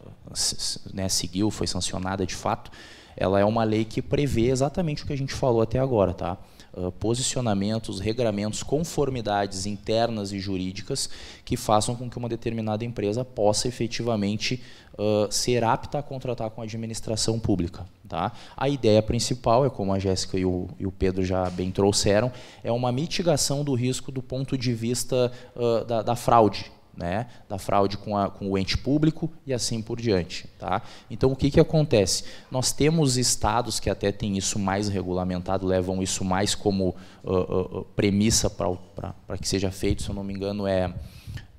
né, 0.93 1.09
seguiu, 1.09 1.51
foi 1.51 1.67
sancionada 1.67 2.27
de 2.27 2.35
fato, 2.35 2.71
ela 3.19 3.41
é 3.41 3.45
uma 3.45 3.65
lei 3.65 3.85
que 3.85 4.01
prevê 4.01 4.49
exatamente 4.49 5.03
o 5.03 5.07
que 5.07 5.13
a 5.13 5.19
gente 5.19 5.35
falou 5.35 5.61
até 5.61 5.79
agora. 5.79 6.15
Tá? 6.15 6.39
Uh, 6.73 6.93
posicionamentos, 6.93 7.99
regramentos, 7.99 8.63
conformidades 8.63 9.67
internas 9.67 10.33
e 10.33 10.39
jurídicas 10.39 11.11
que 11.45 11.57
façam 11.57 11.97
com 11.97 12.09
que 12.09 12.17
uma 12.17 12.29
determinada 12.29 12.85
empresa 12.85 13.25
possa 13.25 13.67
efetivamente 13.67 14.63
uh, 14.95 15.33
ser 15.33 15.65
apta 15.65 15.99
a 15.99 16.03
contratar 16.03 16.51
com 16.51 16.61
a 16.61 16.65
administração 16.65 17.41
pública. 17.41 17.85
Tá? 18.09 18.33
A 18.57 18.69
ideia 18.69 19.03
principal, 19.03 19.67
é 19.67 19.71
como 19.71 19.93
a 19.93 19.99
Jéssica 19.99 20.39
e 20.39 20.45
o, 20.45 20.69
e 20.79 20.87
o, 20.87 20.93
Pedro 20.93 21.25
já 21.25 21.51
bem 21.51 21.73
trouxeram, 21.73 22.31
é 22.63 22.71
uma 22.71 22.93
mitigação 22.93 23.65
do 23.65 23.75
risco 23.75 24.13
do 24.13 24.23
ponto 24.23 24.57
de 24.57 24.73
vista 24.73 25.33
uh, 25.57 25.85
da, 25.85 26.03
da 26.03 26.15
fraude, 26.15 26.71
né, 26.99 27.29
da 27.49 27.59
fraude 27.59 27.97
com, 27.97 28.17
a, 28.17 28.29
com, 28.29 28.51
o 28.51 28.59
ente 28.59 28.77
público 28.77 29.31
e 29.47 29.55
assim 29.55 29.81
por 29.81 30.01
diante. 30.01 30.49
Tá? 30.59 30.83
Então, 31.09 31.31
o 31.31 31.37
que, 31.37 31.49
que 31.49 31.61
acontece? 31.61 32.25
Nós 32.51 32.73
temos 32.73 33.17
estados 33.17 33.79
que 33.79 33.89
até 33.89 34.11
têm 34.11 34.37
isso 34.37 34.59
mais 34.59 34.89
regulamentado, 34.89 35.65
levam 35.65 36.03
isso 36.03 36.25
mais 36.25 36.57
como 36.57 36.97
uh, 37.23 37.33
uh, 37.33 37.85
premissa 37.95 38.51
para 38.51 39.39
que 39.41 39.49
seja 39.49 39.71
feito, 39.71 40.03
se 40.03 40.09
eu 40.09 40.15
não 40.15 40.25
me 40.25 40.35
engano, 40.35 40.67
é, 40.67 40.93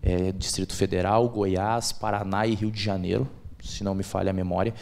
é, 0.04 0.34
Distrito 0.34 0.76
Federal, 0.76 1.30
Goiás, 1.30 1.94
Paraná 1.94 2.46
e 2.46 2.54
Rio 2.54 2.70
de 2.70 2.84
Janeiro, 2.84 3.26
se 3.64 3.82
não 3.82 3.96
me 3.96 4.04
falha 4.04 4.32
a 4.32 4.34
memória. 4.34 4.74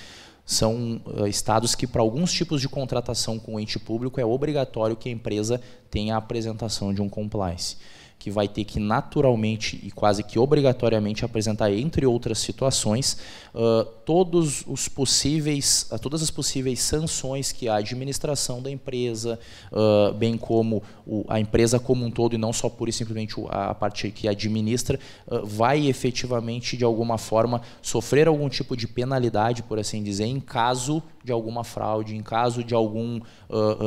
São 0.44 1.00
uh, 1.06 1.28
estados 1.28 1.76
que, 1.76 1.86
para 1.86 2.02
alguns 2.02 2.34
tipos 2.34 2.62
de 2.62 2.70
contratação 2.70 3.38
com 3.38 3.56
o 3.56 3.60
ente 3.60 3.78
público, 3.78 4.20
é 4.20 4.26
obrigatório 4.26 4.96
que 4.96 5.08
a 5.08 5.12
empresa 5.12 5.62
tenha 5.92 6.16
a 6.16 6.18
apresentação 6.18 6.92
de 6.92 7.02
um 7.02 7.10
compliance 7.10 7.78
que 8.20 8.32
vai 8.32 8.48
ter 8.48 8.64
que 8.64 8.80
naturalmente 8.80 9.80
e 9.84 9.92
quase 9.92 10.24
que 10.24 10.40
obrigatoriamente 10.40 11.24
apresentar, 11.24 11.72
entre 11.72 12.06
outras 12.06 12.40
situações, 12.40 13.18
uh, 13.54 13.86
todos 14.06 14.64
os 14.68 14.88
possíveis, 14.88 15.88
uh, 15.92 16.00
todas 16.00 16.24
as 16.24 16.32
possíveis 16.32 16.80
sanções 16.80 17.52
que 17.52 17.70
a 17.70 17.76
administração 17.76 18.62
da 18.62 18.72
empresa, 18.72 19.40
uh, 19.72 20.14
bem 20.14 20.36
como 20.36 20.82
o, 21.06 21.26
a 21.28 21.40
empresa 21.40 21.80
como 21.80 22.06
um 22.06 22.12
todo 22.12 22.34
e 22.34 22.38
não 22.38 22.52
só 22.52 22.68
pura 22.68 22.90
e 22.90 22.94
simplesmente 22.94 23.36
a, 23.50 23.70
a 23.70 23.76
parte 23.76 24.10
que 24.10 24.28
administra, 24.28 25.00
vai 25.44 25.88
efetivamente 25.88 26.76
de 26.76 26.84
alguma 26.84 27.18
forma 27.18 27.62
sofrer 27.82 28.28
algum 28.28 28.50
tipo 28.50 28.76
de 28.76 28.88
penalidade, 28.88 29.64
por 29.64 29.80
assim 29.80 30.02
dizer, 30.02 30.26
em 30.26 30.40
caso 30.40 31.04
de 31.24 31.32
alguma 31.32 31.64
fraude, 31.64 32.16
em 32.16 32.24
caso 32.24 32.64
de 32.64 32.74
algum 32.74 33.20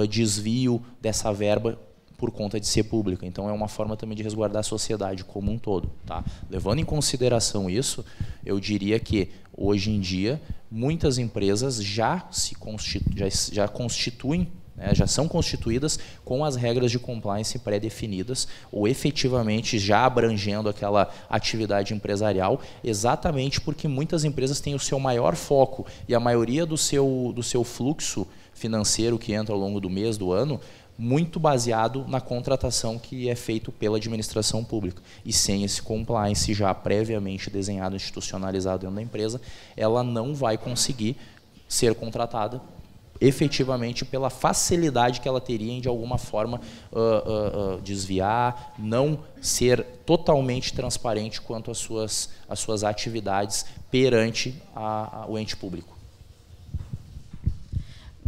desvio 0.09 0.83
dessa 1.01 1.33
verba 1.33 1.79
por 2.21 2.31
conta 2.31 2.61
de 2.61 2.67
ser 2.67 2.85
pública. 2.85 3.27
Então 3.27 3.49
é 3.49 3.53
uma 3.53 3.67
forma 3.67 3.97
também 3.97 4.15
de 4.15 4.23
resguardar 4.23 4.61
a 4.61 4.63
sociedade 4.63 5.25
como 5.25 5.51
um 5.51 5.59
todo. 5.59 5.91
Tá? 6.05 6.23
Levando 6.51 6.79
em 6.79 6.85
consideração 6.85 7.71
isso, 7.71 8.05
eu 8.45 8.61
diria 8.61 9.01
que 9.01 9.31
hoje 9.57 9.91
em 9.91 9.99
dia 9.99 10.41
muitas 10.71 11.17
empresas 11.17 11.83
já 11.83 12.27
se 12.31 12.55
constitu 12.55 13.11
já, 13.17 13.27
já 13.53 13.67
constituem 13.67 14.47
né, 14.77 14.95
já 14.95 15.07
são 15.07 15.27
constituídas 15.27 15.99
com 16.25 16.45
as 16.45 16.57
regras 16.57 16.91
de 16.91 16.99
compliance 16.99 17.59
pré-definidas 17.59 18.47
ou 18.71 18.87
efetivamente 18.87 19.79
já 19.79 20.07
abrangendo 20.07 20.69
aquela 20.69 21.11
atividade 21.29 21.93
empresarial, 21.93 22.61
exatamente 22.83 23.61
porque 23.61 23.89
muitas 23.89 24.25
empresas 24.25 24.61
têm 24.61 24.75
o 24.75 24.79
seu 24.79 24.99
maior 25.01 25.35
foco 25.35 25.85
e 26.09 26.15
a 26.15 26.21
maioria 26.21 26.65
do 26.65 26.79
seu, 26.79 27.33
do 27.35 27.43
seu 27.43 27.65
fluxo 27.65 28.27
financeiro 28.55 29.19
que 29.19 29.33
entra 29.33 29.55
ao 29.55 29.61
longo 29.61 29.81
do 29.81 29.89
mês, 29.89 30.17
do 30.19 30.33
ano, 30.33 30.61
muito 31.01 31.41
baseado 31.41 32.05
na 32.07 32.21
contratação 32.21 32.99
que 32.99 33.31
é 33.31 33.35
feito 33.35 33.73
pela 33.73 33.97
administração 33.97 34.63
pública. 34.63 35.03
E 35.25 35.33
sem 35.33 35.65
esse 35.65 35.81
compliance 35.81 36.53
já 36.53 36.75
previamente 36.75 37.49
desenhado, 37.49 37.97
institucionalizado 37.97 38.81
dentro 38.81 38.97
da 38.97 39.03
empresa, 39.03 39.41
ela 39.75 40.05
não 40.05 40.35
vai 40.35 40.59
conseguir 40.59 41.17
ser 41.67 41.95
contratada 41.95 42.61
efetivamente 43.19 44.05
pela 44.05 44.29
facilidade 44.29 45.23
que 45.23 45.29
ela 45.29 45.41
teria 45.41 45.73
em 45.73 45.81
de 45.81 45.89
alguma 45.89 46.19
forma 46.19 46.61
uh, 46.93 46.99
uh, 46.99 47.75
uh, 47.77 47.81
desviar, 47.81 48.75
não 48.79 49.21
ser 49.41 49.83
totalmente 50.05 50.75
transparente 50.75 51.41
quanto 51.41 51.71
às 51.71 51.79
suas, 51.79 52.31
às 52.49 52.61
suas 52.61 52.85
atividades 52.85 53.65
perante 53.91 54.55
a, 54.75 55.23
a, 55.23 55.27
o 55.27 55.39
ente 55.39 55.57
público. 55.57 56.00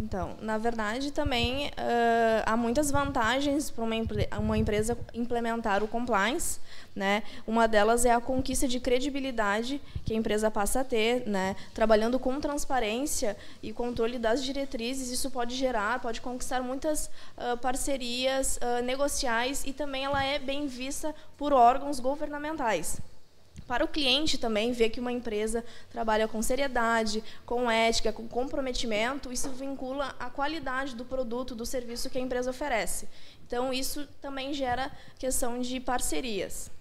Então, 0.03 0.35
na 0.41 0.57
verdade, 0.57 1.11
também 1.11 1.67
uh, 1.67 2.43
há 2.45 2.57
muitas 2.57 2.91
vantagens 2.91 3.71
para 3.71 3.85
uma, 3.85 3.95
uma, 4.37 4.57
empresa 4.57 4.97
implementar 5.13 5.81
o 5.81 5.87
compliance. 5.87 6.59
Né? 6.93 7.23
Uma 7.47 7.69
delas 7.69 8.03
é 8.03 8.11
a 8.11 8.19
conquista 8.19 8.67
de 8.67 8.81
credibilidade 8.81 9.81
que 10.03 10.13
a 10.13 10.17
empresa 10.17 10.51
passa 10.51 10.81
a 10.81 10.83
ter, 10.83 11.25
né? 11.25 11.55
trabalhando 11.73 12.19
com 12.19 12.37
transparência 12.41 13.37
e 13.61 13.71
controle 13.71 14.19
das 14.19 14.43
diretrizes. 14.43 15.09
Isso 15.09 15.31
pode 15.31 15.55
gerar, 15.55 16.01
pode 16.01 16.19
conquistar 16.19 16.61
muitas 16.61 17.09
uh, 17.37 17.57
parcerias 17.61 18.57
uh, 18.57 18.83
negociais 18.83 19.63
e 19.65 19.71
também 19.71 20.03
ela 20.03 20.21
é 20.21 20.37
bem 20.37 20.67
vista 20.67 21.15
por 21.37 21.53
órgãos 21.53 22.01
governamentais. 22.01 22.99
Para 23.67 23.83
o 23.83 23.87
cliente 23.87 24.37
também 24.37 24.71
ver 24.71 24.89
que 24.89 24.99
uma 24.99 25.11
empresa 25.11 25.63
trabalha 25.89 26.27
com 26.27 26.41
seriedade, 26.41 27.23
com 27.45 27.69
ética, 27.69 28.11
com 28.11 28.27
comprometimento, 28.27 29.31
isso 29.31 29.49
vincula 29.49 30.15
a 30.19 30.29
qualidade 30.29 30.95
do 30.95 31.05
produto, 31.05 31.55
do 31.55 31.65
serviço 31.65 32.09
que 32.09 32.17
a 32.17 32.21
empresa 32.21 32.49
oferece. 32.49 33.07
Então, 33.45 33.73
isso 33.73 34.07
também 34.21 34.53
gera 34.53 34.91
questão 35.17 35.59
de 35.59 35.79
parcerias. 35.79 36.71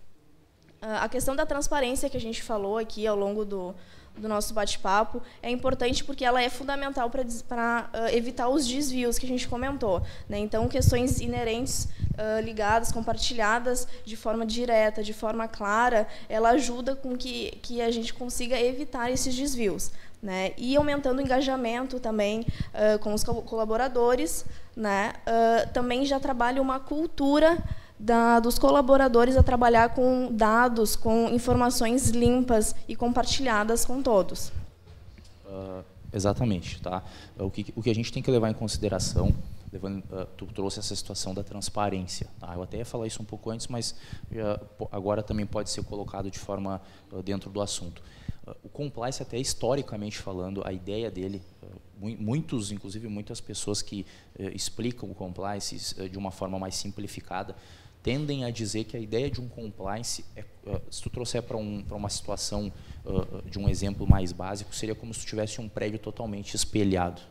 Ah, 0.81 1.05
a 1.05 1.09
questão 1.09 1.37
da 1.37 1.47
transparência 1.47 2.11
que 2.11 2.16
a 2.16 2.21
gente 2.21 2.42
falou 2.42 2.77
aqui 2.77 3.07
ao 3.07 3.16
longo 3.16 3.45
do, 3.45 3.75
do 4.16 4.29
nosso 4.29 4.53
bate-papo 4.53 5.23
é 5.40 5.51
importante 5.51 6.05
porque 6.05 6.25
ela 6.25 6.42
é 6.42 6.49
fundamental 6.49 7.09
para 7.09 7.23
uh, 7.23 8.09
evitar 8.12 8.49
os 8.49 8.66
desvios 8.66 9.18
que 9.18 9.25
a 9.25 9.29
gente 9.29 9.47
comentou. 9.49 10.03
Né? 10.29 10.38
Então, 10.38 10.68
questões 10.68 11.21
inerentes, 11.21 11.88
uh, 12.12 12.40
ligadas, 12.42 12.92
compartilhadas 12.92 13.87
de 14.05 14.16
forma 14.16 14.46
direta, 14.46 15.03
de 15.03 15.12
forma 15.12 15.48
clara, 15.48 16.07
ela 16.29 16.51
ajuda 16.51 16.94
com 16.94 17.16
que, 17.16 17.59
que 17.62 17.81
a 17.81 17.90
gente 17.90 18.12
consiga 18.14 18.59
evitar 18.61 19.11
esses 19.11 19.35
desvios. 19.35 19.90
Né? 20.22 20.53
E 20.57 20.77
aumentando 20.77 21.18
o 21.18 21.22
engajamento 21.22 21.98
também 21.98 22.40
uh, 22.40 22.98
com 23.01 23.12
os 23.12 23.25
colaboradores, 23.25 24.44
né? 24.77 25.12
também 25.75 26.07
já 26.07 26.18
trabalha 26.18 26.62
uma 26.62 26.81
cultura 26.81 27.59
da, 28.03 28.40
dos 28.40 28.59
colaboradores 28.59 29.37
a 29.37 29.42
trabalhar 29.44 29.90
com 29.90 30.29
dados, 30.33 30.96
com 30.96 31.29
informações 31.29 32.11
limpas 32.11 32.75
e 32.88 32.96
compartilhadas 32.96 33.85
com 33.85 34.03
todos. 34.03 34.53
Uh, 35.46 35.85
exatamente, 36.12 36.81
tá? 36.83 37.03
O 37.38 37.48
que, 37.48 37.72
o 37.77 37.83
que 37.83 37.90
a 37.90 37.94
gente 37.94 38.12
tem 38.12 38.20
que 38.20 38.31
levar 38.31 38.51
em 38.51 38.55
consideração, 38.55 39.33
levando, 39.72 40.04
uh, 40.04 40.26
tu 40.37 40.46
trouxe 40.46 40.78
essa 40.78 40.94
situação 40.94 41.32
da 41.32 41.42
transparência, 41.42 42.28
tá? 42.38 42.54
Eu 42.54 42.62
até 42.62 42.78
ia 42.78 42.85
falar 42.85 43.06
isso 43.06 43.22
um 43.22 43.24
pouco 43.24 43.50
antes, 43.50 43.66
mas 43.68 43.92
uh, 44.30 44.88
agora 44.92 45.22
também 45.22 45.46
pode 45.46 45.70
ser 45.70 45.82
colocado 45.82 46.30
de 46.30 46.38
forma 46.38 46.80
dentro 47.24 47.50
do 47.50 47.61
assunto. 47.61 48.02
o 48.62 48.68
compliance, 48.68 49.22
até 49.22 49.38
historicamente 49.38 50.18
falando, 50.18 50.62
a 50.66 50.72
ideia 50.72 51.11
dele 51.11 51.42
muitos, 51.98 52.72
inclusive 52.72 53.06
muitas 53.06 53.40
pessoas 53.40 53.80
que 53.80 54.04
explicam 54.52 55.08
o 55.08 55.14
compliance 55.14 56.08
de 56.08 56.18
uma 56.18 56.32
forma 56.32 56.58
mais 56.58 56.74
simplificada, 56.74 57.54
tendem 58.02 58.44
a 58.44 58.50
dizer 58.50 58.85
que 58.85 58.96
a 58.96 59.00
ideia 59.00 59.30
de 59.30 59.40
um 59.40 59.48
compliance, 59.48 60.24
é, 60.35 60.44
se 60.90 61.00
tu 61.00 61.08
trouxer 61.08 61.42
para 61.44 61.56
um, 61.56 61.85
uma 61.92 62.08
situação 62.08 62.72
de 63.48 63.58
um 63.58 63.68
exemplo 63.68 64.04
mais 64.04 64.32
básico, 64.32 64.74
seria 64.74 64.96
como 64.96 65.14
se 65.14 65.20
tu 65.20 65.26
tivesse 65.26 65.61
um 65.61 65.68
prédio 65.68 66.00
totalmente 66.00 66.54
espelhado. 66.56 67.22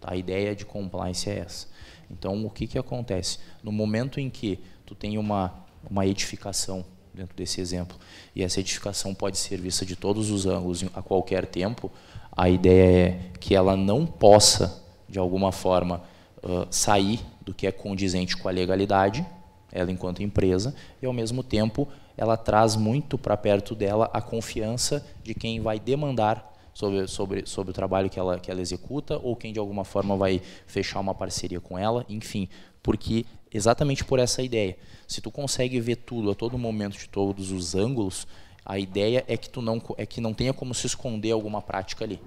Tá? 0.00 0.12
A 0.12 0.16
ideia 0.16 0.54
de 0.54 0.64
compliance 0.64 1.28
é 1.28 1.38
essa. 1.38 1.66
Então, 2.10 2.44
o 2.44 2.50
que, 2.50 2.66
que 2.66 2.78
acontece? 2.78 3.38
No 3.62 3.70
momento 3.70 4.18
em 4.18 4.30
que 4.30 4.58
tu 4.86 4.94
tem 4.94 5.18
uma, 5.18 5.54
uma 5.88 6.06
edificação 6.06 6.84
dentro 7.12 7.36
desse 7.36 7.60
exemplo, 7.60 7.98
e 8.34 8.42
essa 8.42 8.60
edificação 8.60 9.14
pode 9.14 9.38
ser 9.38 9.60
vista 9.60 9.84
de 9.84 9.96
todos 9.96 10.30
os 10.30 10.46
ângulos 10.46 10.84
a 10.94 11.02
qualquer 11.02 11.46
tempo, 11.46 11.90
a 12.30 12.48
ideia 12.48 13.08
é 13.08 13.20
que 13.40 13.54
ela 13.54 13.76
não 13.76 14.06
possa, 14.06 14.84
de 15.08 15.18
alguma 15.18 15.50
forma, 15.50 16.02
uh, 16.42 16.66
sair 16.70 17.20
do 17.42 17.52
que 17.52 17.66
é 17.66 17.72
condizente 17.72 18.36
com 18.36 18.48
a 18.48 18.52
legalidade, 18.52 19.26
ela 19.72 19.90
enquanto 19.90 20.22
empresa, 20.22 20.74
e 21.02 21.06
ao 21.06 21.12
mesmo 21.12 21.42
tempo 21.42 21.88
ela 22.16 22.36
traz 22.36 22.76
muito 22.76 23.18
para 23.18 23.36
perto 23.36 23.74
dela 23.74 24.10
a 24.12 24.20
confiança 24.20 25.04
de 25.22 25.34
quem 25.34 25.60
vai 25.60 25.78
demandar 25.78 26.56
sobre, 26.78 27.08
sobre, 27.08 27.44
sobre 27.44 27.72
o 27.72 27.74
trabalho 27.74 28.08
que 28.08 28.20
ela, 28.20 28.38
que 28.38 28.52
ela 28.52 28.60
executa 28.60 29.18
ou 29.18 29.34
quem 29.34 29.52
de 29.52 29.58
alguma 29.58 29.84
forma 29.84 30.16
vai 30.16 30.40
fechar 30.64 31.00
uma 31.00 31.12
parceria 31.12 31.60
com 31.60 31.76
ela, 31.76 32.06
enfim, 32.08 32.48
porque 32.80 33.26
exatamente 33.52 34.04
por 34.04 34.20
essa 34.20 34.42
ideia. 34.42 34.76
Se 35.04 35.20
tu 35.20 35.28
consegue 35.28 35.80
ver 35.80 35.96
tudo 35.96 36.30
a 36.30 36.36
todo 36.36 36.56
momento 36.56 36.96
de 36.96 37.08
todos 37.08 37.50
os 37.50 37.74
ângulos, 37.74 38.28
a 38.64 38.78
ideia 38.78 39.24
é 39.26 39.36
que 39.36 39.50
tu 39.50 39.60
não 39.60 39.82
é 39.96 40.06
que 40.06 40.20
não 40.20 40.32
tenha 40.32 40.52
como 40.52 40.72
se 40.72 40.86
esconder 40.86 41.32
alguma 41.32 41.60
prática 41.60 42.04
ali. 42.04 42.20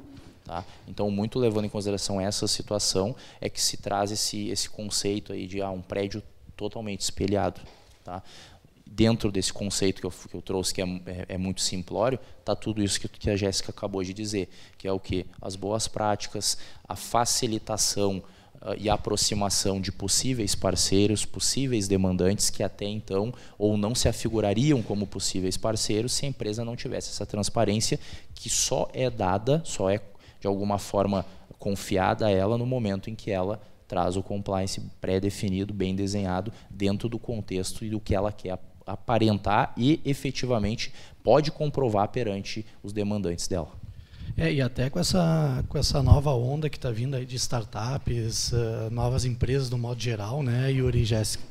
Tá? 0.43 0.65
Então, 0.85 1.09
muito 1.09 1.39
levando 1.39 1.63
em 1.63 1.69
consideração 1.69 2.19
essa 2.19 2.45
situação, 2.45 3.15
é 3.39 3.47
que 3.47 3.61
se 3.61 3.77
traz 3.77 4.11
esse, 4.11 4.49
esse 4.49 4.69
conceito 4.69 5.31
aí 5.31 5.47
de 5.47 5.61
ah, 5.61 5.69
um 5.69 5.81
prédio 5.81 6.21
totalmente 6.57 6.99
espelhado. 6.99 7.61
Tá? 8.03 8.21
Dentro 8.93 9.31
desse 9.31 9.53
conceito 9.53 10.01
que 10.01 10.05
eu, 10.05 10.11
que 10.11 10.35
eu 10.35 10.41
trouxe, 10.41 10.73
que 10.73 10.81
é, 10.81 10.85
é, 11.05 11.25
é 11.29 11.37
muito 11.37 11.61
simplório, 11.61 12.19
está 12.37 12.53
tudo 12.53 12.83
isso 12.83 12.99
que, 12.99 13.07
que 13.07 13.29
a 13.29 13.37
Jéssica 13.37 13.71
acabou 13.71 14.03
de 14.03 14.13
dizer, 14.13 14.49
que 14.77 14.85
é 14.85 14.91
o 14.91 14.99
que? 14.99 15.25
As 15.41 15.55
boas 15.55 15.87
práticas, 15.87 16.57
a 16.85 16.93
facilitação 16.93 18.21
uh, 18.61 18.75
e 18.77 18.89
a 18.89 18.95
aproximação 18.95 19.79
de 19.79 19.93
possíveis 19.93 20.55
parceiros, 20.55 21.23
possíveis 21.23 21.87
demandantes 21.87 22.49
que 22.49 22.63
até 22.63 22.83
então 22.85 23.33
ou 23.57 23.77
não 23.77 23.95
se 23.95 24.09
afigurariam 24.09 24.81
como 24.81 25.07
possíveis 25.07 25.55
parceiros 25.55 26.11
se 26.11 26.25
a 26.25 26.29
empresa 26.29 26.65
não 26.65 26.75
tivesse 26.75 27.11
essa 27.11 27.25
transparência 27.25 27.97
que 28.35 28.49
só 28.49 28.89
é 28.93 29.09
dada, 29.09 29.61
só 29.63 29.89
é 29.89 30.01
de 30.37 30.47
alguma 30.47 30.77
forma 30.77 31.25
confiada 31.57 32.27
a 32.27 32.29
ela 32.29 32.57
no 32.57 32.65
momento 32.65 33.09
em 33.09 33.15
que 33.15 33.31
ela 33.31 33.61
traz 33.87 34.17
o 34.17 34.23
compliance 34.23 34.81
pré-definido, 34.99 35.73
bem 35.73 35.95
desenhado, 35.95 36.51
dentro 36.69 37.07
do 37.07 37.17
contexto 37.17 37.85
e 37.85 37.89
do 37.89 38.01
que 38.01 38.13
ela 38.13 38.33
quer 38.33 38.59
aparentar 38.85 39.73
e 39.77 40.01
efetivamente 40.05 40.93
pode 41.23 41.51
comprovar 41.51 42.07
perante 42.09 42.65
os 42.83 42.91
demandantes 42.93 43.47
dela. 43.47 43.81
É, 44.37 44.51
e 44.51 44.61
até 44.61 44.89
com 44.89 44.99
essa, 44.99 45.63
com 45.67 45.77
essa 45.77 46.01
nova 46.01 46.31
onda 46.31 46.69
que 46.69 46.77
está 46.77 46.89
vindo 46.89 47.15
aí 47.15 47.25
de 47.25 47.35
startups, 47.35 48.51
uh, 48.53 48.89
novas 48.89 49.25
empresas 49.25 49.69
no 49.69 49.77
modo 49.77 50.01
geral, 50.01 50.41
né, 50.41 50.71
Yuri 50.71 51.01
e 51.01 51.05
Jéssica? 51.05 51.43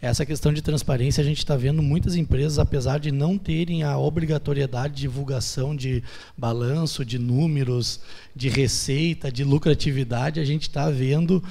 Essa 0.00 0.24
questão 0.24 0.52
de 0.52 0.62
transparência, 0.62 1.22
a 1.22 1.24
gente 1.24 1.38
está 1.38 1.56
vendo 1.56 1.82
muitas 1.82 2.14
empresas, 2.14 2.58
apesar 2.58 3.00
de 3.00 3.10
não 3.10 3.36
terem 3.36 3.82
a 3.82 3.98
obrigatoriedade 3.98 4.94
de 4.94 5.00
divulgação 5.00 5.74
de 5.74 6.04
balanço, 6.36 7.04
de 7.04 7.18
números, 7.18 8.00
de 8.36 8.48
receita, 8.48 9.32
de 9.32 9.42
lucratividade, 9.42 10.38
a 10.38 10.44
gente 10.44 10.62
está 10.62 10.88
vendo 10.90 11.42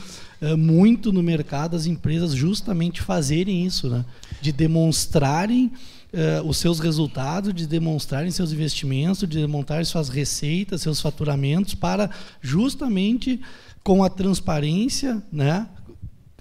muito 0.58 1.12
no 1.12 1.24
mercado 1.24 1.76
as 1.76 1.86
empresas 1.86 2.34
justamente 2.34 3.02
fazerem 3.02 3.66
isso, 3.66 3.90
né? 3.90 4.06
de 4.42 4.52
demonstrarem 4.52 5.72
uh, 6.14 6.48
os 6.48 6.58
seus 6.58 6.80
resultados, 6.80 7.54
de 7.54 7.68
demonstrarem 7.68 8.32
seus 8.32 8.52
investimentos, 8.52 9.20
de 9.20 9.40
demonstrarem 9.40 9.86
suas 9.86 10.10
receitas, 10.10 10.82
seus 10.82 11.02
faturamentos, 11.02 11.74
para 11.74 12.10
justamente 12.42 13.42
com 13.84 14.04
a 14.04 14.10
transparência, 14.10 15.22
né, 15.32 15.68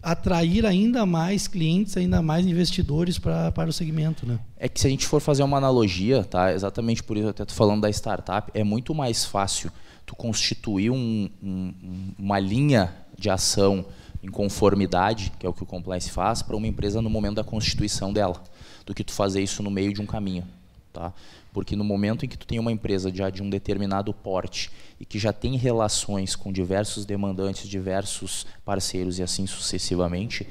atrair 0.03 0.65
ainda 0.67 1.05
mais 1.05 1.49
clientes, 1.49 1.97
ainda 1.97 2.23
mais 2.23 2.47
investidores 2.47 3.19
para, 3.19 3.51
para 3.53 3.71
o 3.71 3.73
segmento, 3.73 4.27
né? 4.27 4.39
É 4.57 4.69
que 4.69 4.81
se 4.81 4.87
a 4.87 4.91
gente 4.91 5.07
for 5.07 5.21
fazer 5.21 5.43
uma 5.43 5.57
analogia, 5.57 6.23
tá? 6.23 6.53
Exatamente 6.53 7.03
por 7.03 7.17
isso 7.17 7.29
até 7.29 7.45
tô 7.45 7.55
falando 7.55 7.83
da 7.83 7.91
startup, 7.91 8.51
é 8.55 8.63
muito 8.63 8.95
mais 8.95 9.25
fácil 9.25 9.71
tu 10.07 10.15
constituir 10.15 10.91
um, 10.91 11.29
um, 11.43 11.75
uma 12.19 12.39
linha 12.39 12.95
de 13.19 13.29
ação 13.29 13.85
em 14.23 14.29
conformidade, 14.29 15.33
que 15.39 15.45
é 15.45 15.49
o 15.49 15.53
que 15.53 15.63
o 15.63 15.67
compliance 15.67 16.11
faz, 16.11 16.43
para 16.43 16.57
uma 16.57 16.67
empresa 16.67 17.03
no 17.03 17.11
momento 17.11 17.35
da 17.37 17.45
constituição 17.45 18.13
dela 18.13 18.41
do 18.87 18.95
que 18.95 19.03
tu 19.03 19.13
fazer 19.13 19.43
isso 19.43 19.63
no 19.63 19.71
meio 19.71 19.93
de 19.93 20.01
um 20.01 20.07
caminho. 20.07 20.47
Tá? 20.93 21.13
Porque 21.53 21.75
no 21.75 21.85
momento 21.85 22.25
em 22.25 22.29
que 22.29 22.39
tu 22.39 22.47
tem 22.47 22.59
uma 22.59 22.73
empresa 22.73 23.13
já 23.13 23.29
de 23.29 23.43
um 23.43 23.51
determinado 23.51 24.15
porte 24.15 24.71
e 25.01 25.05
que 25.05 25.19
já 25.19 25.33
tem 25.33 25.57
relações 25.57 26.37
com 26.37 26.53
diversos 26.53 27.05
demandantes, 27.05 27.69
diversos 27.69 28.47
parceiros 28.65 29.19
e 29.19 29.23
assim 29.23 29.47
sucessivamente, 29.47 30.47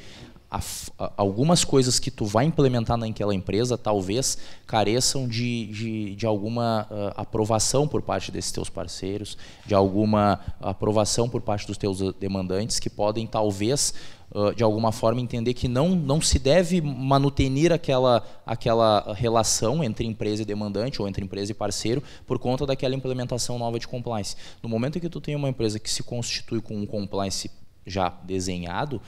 a, 0.49 0.59
a, 0.99 1.13
algumas 1.17 1.63
coisas 1.63 1.99
que 1.99 2.11
tu 2.11 2.25
vai 2.25 2.45
implementar 2.45 2.97
naquela 2.97 3.33
empresa 3.33 3.77
talvez 3.77 4.37
careçam 4.65 5.27
de, 5.27 5.65
de, 5.67 6.15
de 6.15 6.25
alguma 6.25 6.87
uh, 6.89 7.13
aprovação 7.15 7.87
por 7.87 8.01
parte 8.01 8.31
desses 8.31 8.51
teus 8.51 8.69
parceiros, 8.69 9.37
de 9.65 9.73
alguma 9.73 10.39
aprovação 10.61 11.27
por 11.27 11.41
parte 11.41 11.67
dos 11.67 11.77
teus 11.77 11.99
demandantes 12.19 12.79
que 12.79 12.89
podem 12.89 13.25
talvez 13.27 13.93
de 14.55 14.63
alguma 14.63 14.91
forma 14.91 15.21
entender 15.21 15.53
que 15.53 15.67
não, 15.67 15.89
não 15.89 16.19
se 16.19 16.37
deve 16.37 16.81
manutenir 16.81 17.71
aquela, 17.71 18.21
aquela 18.45 19.13
relação 19.13 19.83
entre 19.83 20.05
empresa 20.05 20.41
e 20.41 20.45
demandante 20.45 21.01
ou 21.01 21.07
entre 21.07 21.23
empresa 21.23 21.51
e 21.51 21.55
parceiro 21.55 22.03
por 22.25 22.37
conta 22.37 22.65
daquela 22.65 22.95
implementação 22.95 23.57
nova 23.57 23.79
de 23.79 23.87
compliance. 23.87 24.35
No 24.61 24.67
momento 24.67 24.97
em 24.97 25.01
que 25.01 25.09
tu 25.09 25.21
tem 25.21 25.35
uma 25.35 25.47
empresa 25.47 25.79
que 25.79 25.89
se 25.89 26.03
constitui 26.03 26.59
com 26.59 26.75
um 26.75 26.85
compliance 26.85 27.49
já 27.85 28.09
desenhado, 28.23 29.01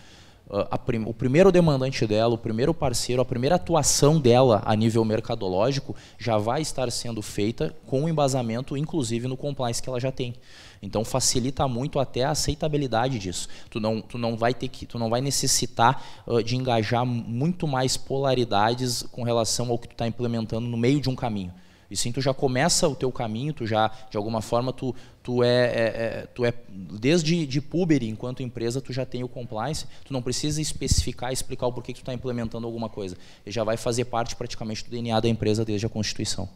prim 0.85 1.03
o 1.05 1.13
primeiro 1.13 1.51
demandante 1.51 2.05
dela, 2.07 2.33
o 2.33 2.37
primeiro 2.37 2.73
parceiro, 2.73 3.21
a 3.21 3.25
primeira 3.25 3.55
atuação 3.55 4.19
dela 4.19 4.61
a 4.65 4.75
nível 4.75 5.03
mercadológico 5.03 5.95
já 6.17 6.37
vai 6.37 6.61
estar 6.61 6.89
sendo 6.91 7.21
feita 7.21 7.75
com 7.85 8.05
o 8.05 8.09
embasamento, 8.09 8.77
inclusive 8.77 9.27
no 9.27 9.35
compliance 9.35 9.81
que 9.81 9.89
ela 9.89 9.99
já 9.99 10.11
tem. 10.11 10.33
Então 10.81 11.03
facilita 11.03 11.67
muito 11.67 11.99
até 11.99 12.23
a 12.23 12.31
aceitabilidade 12.31 13.19
disso. 13.19 13.47
Tu 13.69 13.79
não, 13.79 14.01
tu 14.01 14.17
não 14.17 14.37
vai 14.37 14.53
ter 14.53 14.67
que, 14.67 14.85
tu 14.85 14.97
não 14.97 15.09
vai 15.09 15.21
necessitar 15.21 16.03
uh, 16.25 16.41
de 16.41 16.55
engajar 16.55 17.05
muito 17.05 17.67
mais 17.67 17.97
polaridades 17.97 19.03
com 19.03 19.23
relação 19.23 19.69
ao 19.69 19.77
que 19.77 19.87
tu 19.87 19.93
está 19.93 20.07
implementando 20.07 20.67
no 20.67 20.77
meio 20.77 21.01
de 21.01 21.09
um 21.09 21.15
caminho. 21.15 21.53
E 21.89 21.95
sim, 21.95 22.11
tu 22.11 22.21
já 22.21 22.33
começa 22.33 22.87
o 22.87 22.95
teu 22.95 23.11
caminho, 23.11 23.53
tu 23.53 23.65
já, 23.65 23.91
de 24.09 24.17
alguma 24.17 24.41
forma, 24.41 24.73
tu, 24.73 24.93
tu 25.23 25.43
é, 25.43 25.47
é, 25.47 25.81
é 25.85 26.27
tu 26.33 26.45
é 26.45 26.53
desde 26.69 27.45
de 27.45 27.61
puber, 27.61 28.03
enquanto 28.03 28.43
empresa, 28.43 28.81
tu 28.81 28.91
já 28.91 29.05
tem 29.05 29.23
o 29.23 29.27
compliance, 29.27 29.85
tu 30.03 30.11
não 30.11 30.21
precisa 30.21 30.61
especificar, 30.61 31.31
explicar 31.31 31.67
o 31.67 31.73
porquê 31.73 31.93
que 31.93 31.99
tu 31.99 32.03
está 32.03 32.13
implementando 32.13 32.65
alguma 32.65 32.89
coisa. 32.89 33.15
Ele 33.45 33.53
já 33.53 33.63
vai 33.63 33.77
fazer 33.77 34.05
parte 34.05 34.35
praticamente 34.35 34.83
do 34.83 34.89
DNA 34.89 35.19
da 35.19 35.29
empresa 35.29 35.63
desde 35.63 35.85
a 35.85 35.89
constituição. 35.89 36.49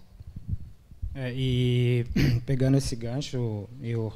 É, 1.14 1.34
e 1.36 2.06
pegando 2.46 2.78
esse 2.78 2.96
gancho, 2.96 3.68
eu, 3.82 4.14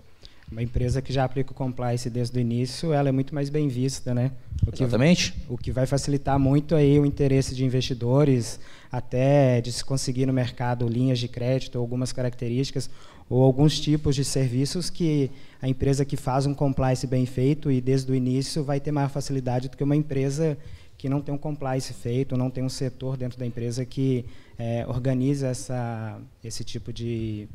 uma 0.51 0.62
empresa 0.62 1.01
que 1.01 1.12
já 1.12 1.23
aplica 1.23 1.51
o 1.51 1.55
compliance 1.55 2.10
desde 2.10 2.38
o 2.38 2.39
início, 2.39 2.93
ela 2.93 3.10
é 3.10 3.12
muito 3.12 3.34
mais 3.34 3.49
bem 3.49 3.67
vista, 3.67 4.13
né? 4.13 4.31
O 4.65 4.71
que, 4.71 4.84
Exatamente. 4.84 5.34
O 5.49 5.58
que 5.58 5.71
vai 5.71 5.86
facilitar 5.86 6.39
muito 6.39 6.75
aí 6.75 6.99
o 6.99 7.05
interesse 7.05 7.55
de 7.55 7.65
investidores, 7.65 8.60
até 8.91 9.60
de 9.60 9.71
se 9.71 9.84
conseguir 9.84 10.25
no 10.25 10.34
mercado 10.34 10.88
linhas 10.88 11.19
de 11.19 11.27
crédito, 11.27 11.77
algumas 11.77 12.13
características 12.13 12.89
ou 13.29 13.41
alguns 13.43 13.79
tipos 13.79 14.15
de 14.15 14.23
serviços 14.23 14.89
que 14.89 15.31
a 15.62 15.67
empresa 15.67 16.05
que 16.05 16.15
faz 16.15 16.45
um 16.45 16.53
compliance 16.53 17.08
bem 17.08 17.25
feito 17.25 17.71
e 17.71 17.81
desde 17.81 18.12
o 18.12 18.15
início 18.15 18.63
vai 18.63 18.79
ter 18.79 18.91
maior 18.91 19.10
facilidade 19.10 19.67
do 19.67 19.75
que 19.75 19.84
uma 19.84 19.95
empresa 19.95 20.58
que 20.97 21.10
não 21.10 21.21
tem 21.21 21.34
um 21.34 21.38
compliance 21.38 21.91
feito, 21.91 22.38
não 22.38 22.49
tem 22.49 22.63
um 22.63 22.69
setor 22.69 23.17
dentro 23.17 23.38
da 23.38 23.45
empresa 23.45 23.84
que 23.84 24.25
é, 24.58 24.86
organiza 24.88 25.47
essa, 25.47 26.19
esse 26.43 26.63
tipo 26.63 26.93
de 26.93 27.49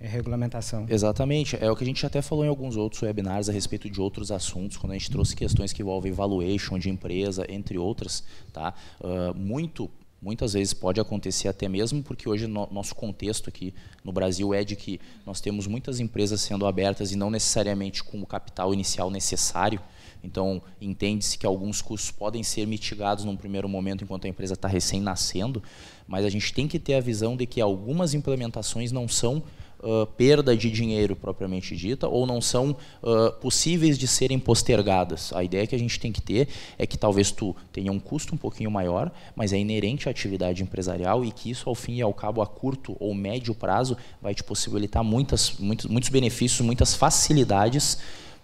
é, 0.00 0.06
regulamentação. 0.06 0.86
Exatamente. 0.88 1.56
É 1.60 1.70
o 1.70 1.76
que 1.76 1.84
a 1.84 1.86
gente 1.86 2.04
até 2.04 2.22
falou 2.22 2.44
em 2.44 2.48
alguns 2.48 2.76
outros 2.76 3.02
webinars 3.02 3.48
a 3.48 3.52
respeito 3.52 3.88
de 3.90 4.00
outros 4.00 4.30
assuntos, 4.30 4.76
quando 4.76 4.92
a 4.92 4.98
gente 4.98 5.10
trouxe 5.10 5.34
questões 5.34 5.72
que 5.72 5.82
envolvem 5.82 6.12
valuation 6.12 6.78
de 6.78 6.90
empresa, 6.90 7.44
entre 7.48 7.78
outras. 7.78 8.24
Tá? 8.52 8.74
Uh, 9.00 9.34
muito 9.34 9.90
Muitas 10.20 10.54
vezes 10.54 10.74
pode 10.74 11.00
acontecer 11.00 11.46
até 11.46 11.68
mesmo 11.68 12.02
porque 12.02 12.28
hoje 12.28 12.48
no, 12.48 12.68
nosso 12.72 12.92
contexto 12.92 13.48
aqui 13.48 13.72
no 14.02 14.10
Brasil 14.10 14.52
é 14.52 14.64
de 14.64 14.74
que 14.74 15.00
nós 15.24 15.40
temos 15.40 15.68
muitas 15.68 16.00
empresas 16.00 16.40
sendo 16.40 16.66
abertas 16.66 17.12
e 17.12 17.16
não 17.16 17.30
necessariamente 17.30 18.02
com 18.02 18.20
o 18.20 18.26
capital 18.26 18.74
inicial 18.74 19.12
necessário 19.12 19.80
então, 20.22 20.60
entende-se 20.80 21.38
que 21.38 21.46
alguns 21.46 21.80
custos 21.80 22.10
podem 22.10 22.42
ser 22.42 22.66
mitigados 22.66 23.24
num 23.24 23.36
primeiro 23.36 23.68
momento 23.68 24.02
enquanto 24.04 24.24
a 24.24 24.28
empresa 24.28 24.54
está 24.54 24.68
recém-nascendo, 24.68 25.62
mas 26.06 26.24
a 26.24 26.30
gente 26.30 26.52
tem 26.52 26.66
que 26.66 26.78
ter 26.78 26.94
a 26.94 27.00
visão 27.00 27.36
de 27.36 27.46
que 27.46 27.60
algumas 27.60 28.14
implementações 28.14 28.90
não 28.90 29.06
são 29.06 29.42
uh, 29.80 30.06
perda 30.06 30.56
de 30.56 30.70
dinheiro 30.70 31.14
propriamente 31.14 31.76
dita 31.76 32.08
ou 32.08 32.26
não 32.26 32.40
são 32.40 32.76
uh, 33.02 33.32
possíveis 33.40 33.98
de 33.98 34.06
serem 34.06 34.38
postergadas. 34.38 35.32
A 35.32 35.42
ideia 35.42 35.66
que 35.66 35.74
a 35.74 35.78
gente 35.78 35.98
tem 35.98 36.12
que 36.12 36.20
ter 36.20 36.48
é 36.78 36.86
que 36.86 36.96
talvez 36.96 37.30
tu 37.30 37.54
tenha 37.72 37.92
um 37.92 37.98
custo 37.98 38.34
um 38.34 38.38
pouquinho 38.38 38.70
maior, 38.70 39.10
mas 39.34 39.52
é 39.52 39.58
inerente 39.58 40.08
à 40.08 40.10
atividade 40.10 40.62
empresarial 40.62 41.24
e 41.24 41.30
que 41.30 41.50
isso, 41.50 41.68
ao 41.68 41.74
fim 41.74 41.96
e 41.96 42.02
ao 42.02 42.12
cabo, 42.12 42.42
a 42.42 42.46
curto 42.46 42.96
ou 42.98 43.14
médio 43.14 43.54
prazo, 43.54 43.96
vai 44.20 44.34
te 44.34 44.44
possibilitar 44.44 45.02
muitas, 45.04 45.54
muitos, 45.58 45.86
muitos 45.86 46.10
benefícios, 46.10 46.60
muitas 46.60 46.94
facilidades 46.94 47.98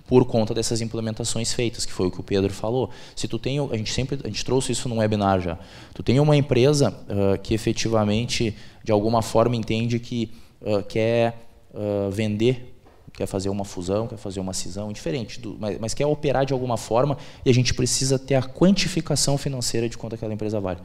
por 0.06 0.26
conta 0.26 0.52
dessas 0.52 0.80
implementações 0.80 1.52
feitas, 1.52 1.86
que 1.86 1.92
foi 1.92 2.06
o 2.08 2.10
que 2.10 2.20
o 2.20 2.22
Pedro 2.22 2.52
falou. 2.52 2.90
Se 3.16 3.26
tu 3.26 3.38
tem, 3.38 3.58
a 3.58 3.76
gente 3.76 3.92
sempre 3.92 4.18
a 4.22 4.26
gente 4.26 4.44
trouxe 4.44 4.72
isso 4.72 4.88
num 4.88 4.98
webinar 4.98 5.40
já. 5.40 5.58
Tu 5.94 6.02
tem 6.02 6.20
uma 6.20 6.36
empresa 6.36 6.90
uh, 6.90 7.38
que 7.42 7.54
efetivamente 7.54 8.54
de 8.84 8.92
alguma 8.92 9.22
forma 9.22 9.56
entende 9.56 9.98
que 9.98 10.30
uh, 10.64 10.82
quer 10.82 11.38
uh, 11.72 12.10
vender, 12.10 12.74
quer 13.12 13.26
fazer 13.26 13.48
uma 13.48 13.64
fusão, 13.64 14.08
quer 14.08 14.16
fazer 14.16 14.40
uma 14.40 14.52
cisão, 14.52 14.92
diferente, 14.92 15.38
do, 15.38 15.56
mas, 15.58 15.78
mas 15.78 15.94
quer 15.94 16.06
operar 16.06 16.44
de 16.44 16.52
alguma 16.52 16.76
forma 16.76 17.16
e 17.44 17.50
a 17.50 17.54
gente 17.54 17.72
precisa 17.72 18.18
ter 18.18 18.34
a 18.34 18.42
quantificação 18.42 19.38
financeira 19.38 19.88
de 19.88 19.96
quanto 19.96 20.14
aquela 20.14 20.34
empresa 20.34 20.58
vale. 20.58 20.80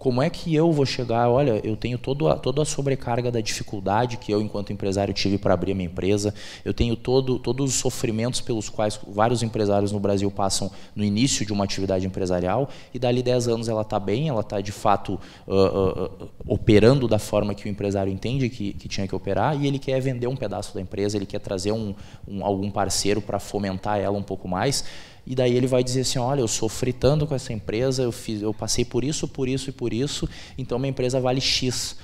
Como 0.00 0.22
é 0.22 0.30
que 0.30 0.54
eu 0.54 0.72
vou 0.72 0.86
chegar? 0.86 1.28
Olha, 1.28 1.60
eu 1.62 1.76
tenho 1.76 1.98
todo 1.98 2.26
a, 2.26 2.34
toda 2.34 2.62
a 2.62 2.64
sobrecarga 2.64 3.30
da 3.30 3.38
dificuldade 3.42 4.16
que 4.16 4.32
eu, 4.32 4.40
enquanto 4.40 4.72
empresário, 4.72 5.12
tive 5.12 5.36
para 5.36 5.52
abrir 5.52 5.72
a 5.72 5.74
minha 5.74 5.90
empresa. 5.90 6.34
Eu 6.64 6.72
tenho 6.72 6.96
todo, 6.96 7.38
todos 7.38 7.74
os 7.74 7.78
sofrimentos 7.78 8.40
pelos 8.40 8.70
quais 8.70 8.98
vários 9.06 9.42
empresários 9.42 9.92
no 9.92 10.00
Brasil 10.00 10.30
passam 10.30 10.70
no 10.96 11.04
início 11.04 11.44
de 11.44 11.52
uma 11.52 11.64
atividade 11.64 12.06
empresarial. 12.06 12.70
E 12.94 12.98
dali 12.98 13.22
10 13.22 13.48
anos 13.48 13.68
ela 13.68 13.82
está 13.82 14.00
bem, 14.00 14.26
ela 14.26 14.40
está 14.40 14.62
de 14.62 14.72
fato 14.72 15.20
uh, 15.46 15.54
uh, 15.54 16.30
operando 16.48 17.06
da 17.06 17.18
forma 17.18 17.54
que 17.54 17.66
o 17.66 17.68
empresário 17.68 18.10
entende 18.10 18.48
que, 18.48 18.72
que 18.72 18.88
tinha 18.88 19.06
que 19.06 19.14
operar. 19.14 19.62
E 19.62 19.66
ele 19.66 19.78
quer 19.78 20.00
vender 20.00 20.28
um 20.28 20.36
pedaço 20.36 20.72
da 20.72 20.80
empresa, 20.80 21.18
ele 21.18 21.26
quer 21.26 21.40
trazer 21.40 21.72
um, 21.72 21.94
um 22.26 22.42
algum 22.42 22.70
parceiro 22.70 23.20
para 23.20 23.38
fomentar 23.38 23.98
ela 23.98 24.16
um 24.16 24.22
pouco 24.22 24.48
mais. 24.48 24.82
E 25.26 25.34
daí 25.34 25.54
ele 25.56 25.66
vai 25.66 25.84
dizer 25.84 26.00
assim, 26.02 26.18
olha, 26.18 26.40
eu 26.40 26.48
sofri 26.48 26.92
tanto 26.92 27.26
com 27.26 27.34
essa 27.34 27.52
empresa, 27.52 28.02
eu, 28.02 28.12
fiz, 28.12 28.42
eu 28.42 28.52
passei 28.52 28.84
por 28.84 29.04
isso, 29.04 29.28
por 29.28 29.48
isso 29.48 29.70
e 29.70 29.72
por 29.72 29.92
isso, 29.92 30.28
então 30.56 30.78
minha 30.78 30.90
empresa 30.90 31.20
vale 31.20 31.40
X. 31.40 31.96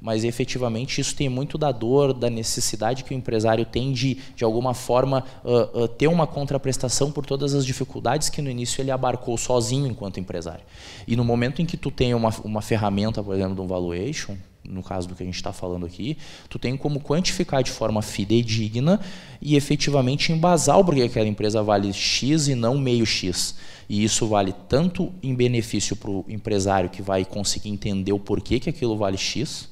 Mas 0.00 0.24
efetivamente 0.24 1.00
isso 1.00 1.14
tem 1.14 1.28
muito 1.28 1.56
da 1.56 1.72
dor, 1.72 2.12
da 2.12 2.28
necessidade 2.28 3.04
que 3.04 3.14
o 3.14 3.16
empresário 3.16 3.64
tem 3.64 3.92
de, 3.92 4.18
de 4.36 4.44
alguma 4.44 4.74
forma, 4.74 5.24
uh, 5.44 5.84
uh, 5.84 5.88
ter 5.88 6.08
uma 6.08 6.26
contraprestação 6.26 7.10
por 7.10 7.24
todas 7.24 7.54
as 7.54 7.64
dificuldades 7.64 8.28
que 8.28 8.42
no 8.42 8.50
início 8.50 8.82
ele 8.82 8.90
abarcou 8.90 9.36
sozinho 9.38 9.86
enquanto 9.86 10.20
empresário. 10.20 10.64
E 11.06 11.16
no 11.16 11.24
momento 11.24 11.62
em 11.62 11.66
que 11.66 11.76
tu 11.76 11.90
tem 11.90 12.14
uma, 12.14 12.30
uma 12.44 12.62
ferramenta, 12.62 13.22
por 13.22 13.34
exemplo, 13.34 13.54
de 13.54 13.60
um 13.60 13.66
valuation, 13.66 14.36
no 14.68 14.82
caso 14.82 15.06
do 15.08 15.14
que 15.14 15.22
a 15.22 15.26
gente 15.26 15.36
está 15.36 15.52
falando 15.52 15.84
aqui, 15.84 16.16
tu 16.48 16.58
tem 16.58 16.76
como 16.76 17.00
quantificar 17.00 17.62
de 17.62 17.70
forma 17.70 18.00
fidedigna 18.02 19.00
e 19.40 19.56
efetivamente 19.56 20.32
embasar 20.32 20.78
o 20.78 20.84
porquê 20.84 21.02
aquela 21.02 21.28
empresa 21.28 21.62
vale 21.62 21.92
X 21.92 22.48
e 22.48 22.54
não 22.54 22.78
meio 22.78 23.04
X. 23.04 23.56
E 23.88 24.02
isso 24.02 24.26
vale 24.26 24.54
tanto 24.68 25.12
em 25.22 25.34
benefício 25.34 25.94
para 25.94 26.10
o 26.10 26.24
empresário 26.28 26.88
que 26.88 27.02
vai 27.02 27.24
conseguir 27.24 27.68
entender 27.68 28.12
o 28.12 28.18
porquê 28.18 28.58
que 28.58 28.70
aquilo 28.70 28.96
vale 28.96 29.18
X, 29.18 29.68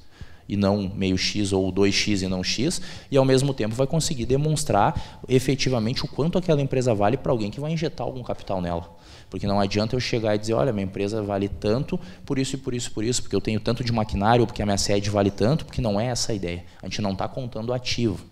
e 0.52 0.56
não 0.56 0.92
meio 0.94 1.16
X 1.16 1.50
ou 1.50 1.72
2X 1.72 2.20
e 2.20 2.28
não 2.28 2.44
X, 2.44 2.82
e 3.10 3.16
ao 3.16 3.24
mesmo 3.24 3.54
tempo 3.54 3.74
vai 3.74 3.86
conseguir 3.86 4.26
demonstrar 4.26 5.22
efetivamente 5.26 6.04
o 6.04 6.08
quanto 6.08 6.36
aquela 6.36 6.60
empresa 6.60 6.94
vale 6.94 7.16
para 7.16 7.32
alguém 7.32 7.50
que 7.50 7.58
vai 7.58 7.72
injetar 7.72 8.06
algum 8.06 8.22
capital 8.22 8.60
nela. 8.60 8.94
Porque 9.30 9.46
não 9.46 9.58
adianta 9.58 9.96
eu 9.96 10.00
chegar 10.00 10.34
e 10.34 10.38
dizer, 10.38 10.52
olha, 10.52 10.70
minha 10.70 10.84
empresa 10.84 11.22
vale 11.22 11.48
tanto 11.48 11.98
por 12.26 12.38
isso 12.38 12.56
e 12.56 12.58
por 12.58 12.74
isso 12.74 12.90
e 12.90 12.92
por 12.92 13.02
isso, 13.02 13.22
porque 13.22 13.34
eu 13.34 13.40
tenho 13.40 13.58
tanto 13.58 13.82
de 13.82 13.90
maquinário, 13.90 14.46
porque 14.46 14.60
a 14.60 14.66
minha 14.66 14.76
sede 14.76 15.08
vale 15.08 15.30
tanto, 15.30 15.64
porque 15.64 15.80
não 15.80 15.98
é 15.98 16.08
essa 16.08 16.32
a 16.32 16.34
ideia. 16.34 16.66
A 16.82 16.86
gente 16.86 17.00
não 17.00 17.12
está 17.12 17.26
contando 17.26 17.72
ativo. 17.72 18.31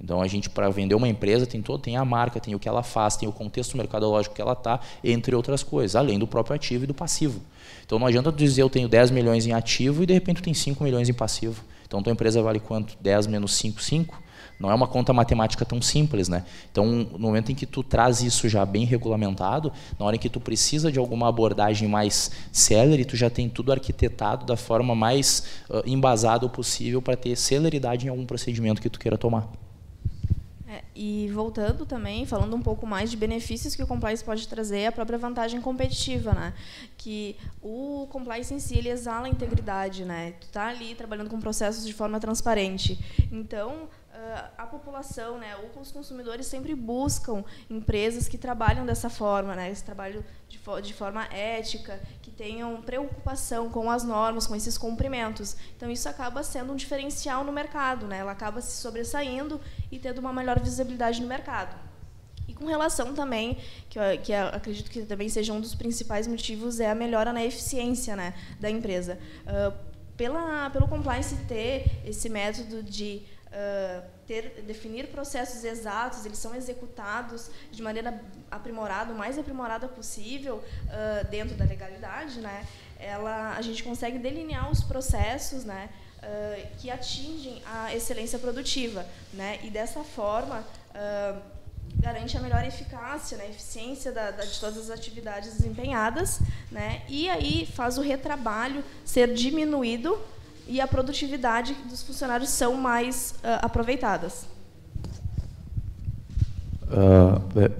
Então 0.00 0.20
a 0.20 0.26
gente 0.26 0.50
para 0.50 0.68
vender 0.68 0.94
uma 0.94 1.08
empresa 1.08 1.46
tem 1.46 1.62
todo, 1.62 1.80
tem 1.80 1.96
a 1.96 2.04
marca, 2.04 2.40
tem 2.40 2.54
o 2.54 2.58
que 2.58 2.68
ela 2.68 2.82
faz, 2.82 3.16
tem 3.16 3.28
o 3.28 3.32
contexto 3.32 3.76
mercadológico 3.76 4.34
que 4.34 4.42
ela 4.42 4.52
está, 4.52 4.80
entre 5.02 5.34
outras 5.34 5.62
coisas, 5.62 5.96
além 5.96 6.18
do 6.18 6.26
próprio 6.26 6.56
ativo 6.56 6.84
e 6.84 6.86
do 6.86 6.94
passivo. 6.94 7.40
Então 7.84 7.98
não 7.98 8.06
adianta 8.06 8.30
dizer 8.30 8.62
eu 8.62 8.70
tenho 8.70 8.88
10 8.88 9.10
milhões 9.10 9.46
em 9.46 9.52
ativo 9.52 10.02
e 10.02 10.06
de 10.06 10.12
repente 10.12 10.42
tem 10.42 10.52
5 10.52 10.82
milhões 10.82 11.08
em 11.08 11.14
passivo. 11.14 11.62
Então 11.86 12.02
tua 12.02 12.12
empresa 12.12 12.42
vale 12.42 12.60
quanto? 12.60 12.96
10 13.00 13.26
menos 13.26 13.54
5, 13.54 13.82
5? 13.82 14.24
Não 14.58 14.70
é 14.70 14.74
uma 14.74 14.86
conta 14.86 15.12
matemática 15.12 15.64
tão 15.64 15.82
simples, 15.82 16.28
né? 16.28 16.44
Então, 16.70 16.86
no 16.86 17.18
momento 17.18 17.50
em 17.50 17.54
que 17.54 17.66
tu 17.66 17.82
traz 17.82 18.22
isso 18.22 18.48
já 18.48 18.64
bem 18.64 18.84
regulamentado, 18.84 19.72
na 19.98 20.06
hora 20.06 20.16
em 20.16 20.18
que 20.18 20.28
tu 20.28 20.40
precisa 20.40 20.92
de 20.92 20.98
alguma 20.98 21.28
abordagem 21.28 21.88
mais 21.88 22.30
célere, 22.52 23.04
tu 23.04 23.16
já 23.16 23.28
tem 23.28 23.48
tudo 23.48 23.72
arquitetado 23.72 24.46
da 24.46 24.56
forma 24.56 24.94
mais 24.94 25.44
uh, 25.68 25.82
embasada 25.84 26.48
possível 26.48 27.02
para 27.02 27.16
ter 27.16 27.36
celeridade 27.36 28.06
em 28.06 28.08
algum 28.08 28.24
procedimento 28.24 28.80
que 28.80 28.88
tu 28.88 28.98
queira 28.98 29.18
tomar. 29.18 29.63
E 30.94 31.28
voltando 31.32 31.84
também, 31.84 32.24
falando 32.24 32.54
um 32.54 32.62
pouco 32.62 32.86
mais 32.86 33.10
de 33.10 33.16
benefícios 33.16 33.74
que 33.74 33.82
o 33.82 33.86
compliance 33.86 34.22
pode 34.22 34.46
trazer, 34.46 34.86
a 34.86 34.92
própria 34.92 35.18
vantagem 35.18 35.60
competitiva, 35.60 36.32
né? 36.32 36.54
Que 36.96 37.36
o 37.60 38.06
compliance 38.10 38.54
em 38.54 38.60
si 38.60 38.78
ele 38.78 38.88
exala 38.88 39.26
a 39.26 39.28
integridade, 39.28 40.04
né? 40.04 40.34
Tu 40.40 40.46
tá 40.48 40.68
ali 40.68 40.94
trabalhando 40.94 41.28
com 41.28 41.40
processos 41.40 41.84
de 41.84 41.92
forma 41.92 42.20
transparente. 42.20 42.98
Então, 43.32 43.88
a 44.56 44.66
população, 44.66 45.38
né, 45.38 45.56
os 45.80 45.90
consumidores 45.90 46.46
sempre 46.46 46.74
buscam 46.74 47.44
empresas 47.68 48.28
que 48.28 48.38
trabalham 48.38 48.86
dessa 48.86 49.10
forma, 49.10 49.54
né, 49.54 49.70
esse 49.70 49.82
trabalho 49.82 50.24
de, 50.48 50.58
fo 50.58 50.80
de 50.80 50.94
forma 50.94 51.24
ética, 51.32 52.00
que 52.22 52.30
tenham 52.30 52.80
preocupação 52.82 53.68
com 53.70 53.90
as 53.90 54.04
normas, 54.04 54.46
com 54.46 54.54
esses 54.54 54.78
cumprimentos. 54.78 55.56
Então 55.76 55.90
isso 55.90 56.08
acaba 56.08 56.42
sendo 56.42 56.72
um 56.72 56.76
diferencial 56.76 57.44
no 57.44 57.52
mercado, 57.52 58.06
né, 58.06 58.18
ela 58.18 58.32
acaba 58.32 58.60
se 58.60 58.80
sobressaindo 58.80 59.60
e 59.90 59.98
tendo 59.98 60.18
uma 60.18 60.32
melhor 60.32 60.60
visibilidade 60.60 61.20
no 61.20 61.26
mercado. 61.26 61.76
E 62.46 62.52
com 62.52 62.66
relação 62.66 63.14
também, 63.14 63.58
que, 63.88 63.98
eu, 63.98 64.18
que 64.22 64.32
eu 64.32 64.46
acredito 64.48 64.90
que 64.90 65.02
também 65.02 65.28
seja 65.28 65.52
um 65.52 65.60
dos 65.60 65.74
principais 65.74 66.26
motivos, 66.26 66.78
é 66.78 66.90
a 66.90 66.94
melhora 66.94 67.32
na 67.32 67.44
eficiência 67.44 68.14
né, 68.14 68.34
da 68.60 68.70
empresa. 68.70 69.18
Uh, 69.46 69.94
pela, 70.16 70.70
pelo 70.70 70.86
compliance 70.86 71.34
ter 71.48 71.86
esse 72.04 72.28
método 72.28 72.82
de 72.82 73.22
ter, 74.26 74.62
definir 74.66 75.08
processos 75.08 75.64
exatos, 75.64 76.24
eles 76.26 76.38
são 76.38 76.54
executados 76.54 77.50
de 77.70 77.82
maneira 77.82 78.20
aprimorada, 78.50 79.12
o 79.12 79.16
mais 79.16 79.38
aprimorada 79.38 79.88
possível, 79.88 80.56
uh, 80.56 81.28
dentro 81.28 81.54
da 81.56 81.64
legalidade, 81.64 82.40
né? 82.40 82.66
Ela, 82.98 83.54
a 83.56 83.62
gente 83.62 83.82
consegue 83.82 84.18
delinear 84.18 84.70
os 84.70 84.82
processos, 84.82 85.64
né? 85.64 85.88
Uh, 86.18 86.78
que 86.78 86.90
atingem 86.90 87.62
a 87.66 87.94
excelência 87.94 88.38
produtiva, 88.38 89.06
né? 89.32 89.60
E 89.62 89.70
dessa 89.70 90.02
forma 90.02 90.64
garante 91.96 92.36
a 92.36 92.40
melhor 92.40 92.64
eficácia, 92.64 93.36
né, 93.38 93.48
eficiência 93.48 94.12
da, 94.12 94.30
da, 94.30 94.44
de 94.44 94.58
todas 94.60 94.78
as 94.78 94.90
atividades 94.90 95.54
desempenhadas, 95.54 96.40
né, 96.70 97.02
e 97.08 97.28
aí 97.30 97.66
faz 97.66 97.98
o 97.98 98.02
retrabalho 98.02 98.84
ser 99.04 99.32
diminuído 99.32 100.18
e 100.68 100.80
a 100.80 100.86
produtividade 100.86 101.74
dos 101.88 102.02
funcionários 102.02 102.50
são 102.50 102.74
mais 102.74 103.34
uh, 103.38 103.60
aproveitadas. 103.62 104.46
Uh, 106.84 107.70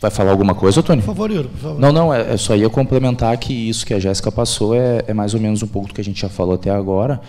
vai 0.00 0.10
falar 0.10 0.30
alguma 0.30 0.54
coisa, 0.54 0.82
Tony? 0.82 1.00
Por 1.00 1.08
favor, 1.08 1.30
Yuri, 1.30 1.48
por 1.48 1.58
favor. 1.58 1.80
Não, 1.80 1.92
não, 1.92 2.14
é, 2.14 2.34
é 2.34 2.36
só 2.36 2.54
ia 2.54 2.68
complementar 2.70 3.36
que 3.38 3.52
isso 3.52 3.84
que 3.86 3.94
a 3.94 3.98
Jéssica 3.98 4.30
passou 4.30 4.74
é, 4.74 5.04
é, 5.06 5.14
mais 5.14 5.34
ou 5.34 5.40
menos 5.40 5.62
um 5.62 5.66
pouco 5.66 5.88
do 5.88 5.94
que 5.94 6.00
a 6.00 6.04
gente 6.04 6.20
já 6.20 6.28
falou 6.28 6.54
até 6.54 6.70
agora 6.70 7.20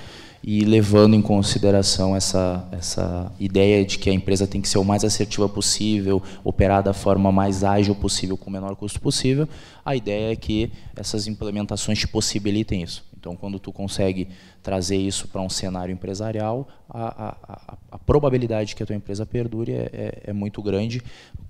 e 0.48 0.64
levando 0.64 1.16
em 1.16 1.22
consideração 1.24 2.16
essa, 2.16 2.68
essa 2.72 3.32
ideia 3.40 3.84
de 3.84 3.98
que 3.98 4.12
a 4.12 4.14
empresa 4.14 4.46
tem 4.46 4.62
que 4.62 4.70
ser 4.70 4.78
o 4.78 4.84
mais 4.84 5.04
assertiva 5.04 5.50
possível, 5.50 6.22
operar 6.44 6.84
da 6.84 6.94
forma 6.94 7.32
mais 7.32 7.64
ágil 7.64 7.96
possível, 7.96 8.38
com 8.38 8.52
o 8.52 8.54
menor 8.54 8.76
custo 8.76 9.02
possível, 9.02 9.50
a 9.84 9.96
ideia 9.96 10.34
é 10.34 10.36
que 10.36 10.72
essas 10.96 11.26
implementações 11.26 11.98
te 11.98 12.08
possibilitem 12.08 12.84
isso. 12.84 13.04
Então, 13.26 13.36
quando 13.36 13.58
tu 13.58 13.74
consegue 13.74 14.28
trazer 14.62 14.98
isso 14.98 15.28
para 15.28 15.42
um 15.42 15.50
cenário 15.50 15.92
empresarial, 15.92 16.68
a, 16.88 17.26
a, 17.28 17.78
a, 17.94 17.98
probabilidade 17.98 18.76
que 18.76 18.84
a 18.84 18.86
tua 18.86 18.96
empresa 18.96 19.26
perdure 19.26 19.72
é, 19.72 19.90
é, 19.92 20.22
é, 20.26 20.34
muito 20.34 20.62
grande. 20.62 21.02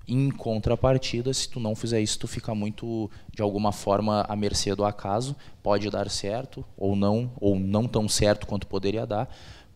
Em 0.08 0.30
contrapartida, 0.30 1.34
se 1.34 1.46
tu 1.46 1.60
não 1.60 1.74
fizer 1.74 2.00
isso, 2.00 2.18
tu 2.18 2.26
fica 2.26 2.54
muito, 2.54 3.10
de 3.30 3.42
alguma 3.42 3.72
forma, 3.72 4.22
à 4.22 4.34
mercê 4.34 4.74
do 4.74 4.86
acaso. 4.86 5.36
Pode 5.62 5.90
dar 5.90 6.08
certo 6.08 6.64
ou 6.78 6.96
não, 6.96 7.30
ou 7.38 7.58
não 7.58 7.86
tão 7.86 8.08
certo 8.08 8.46
quanto 8.46 8.66
poderia 8.66 9.06
dar, 9.06 9.28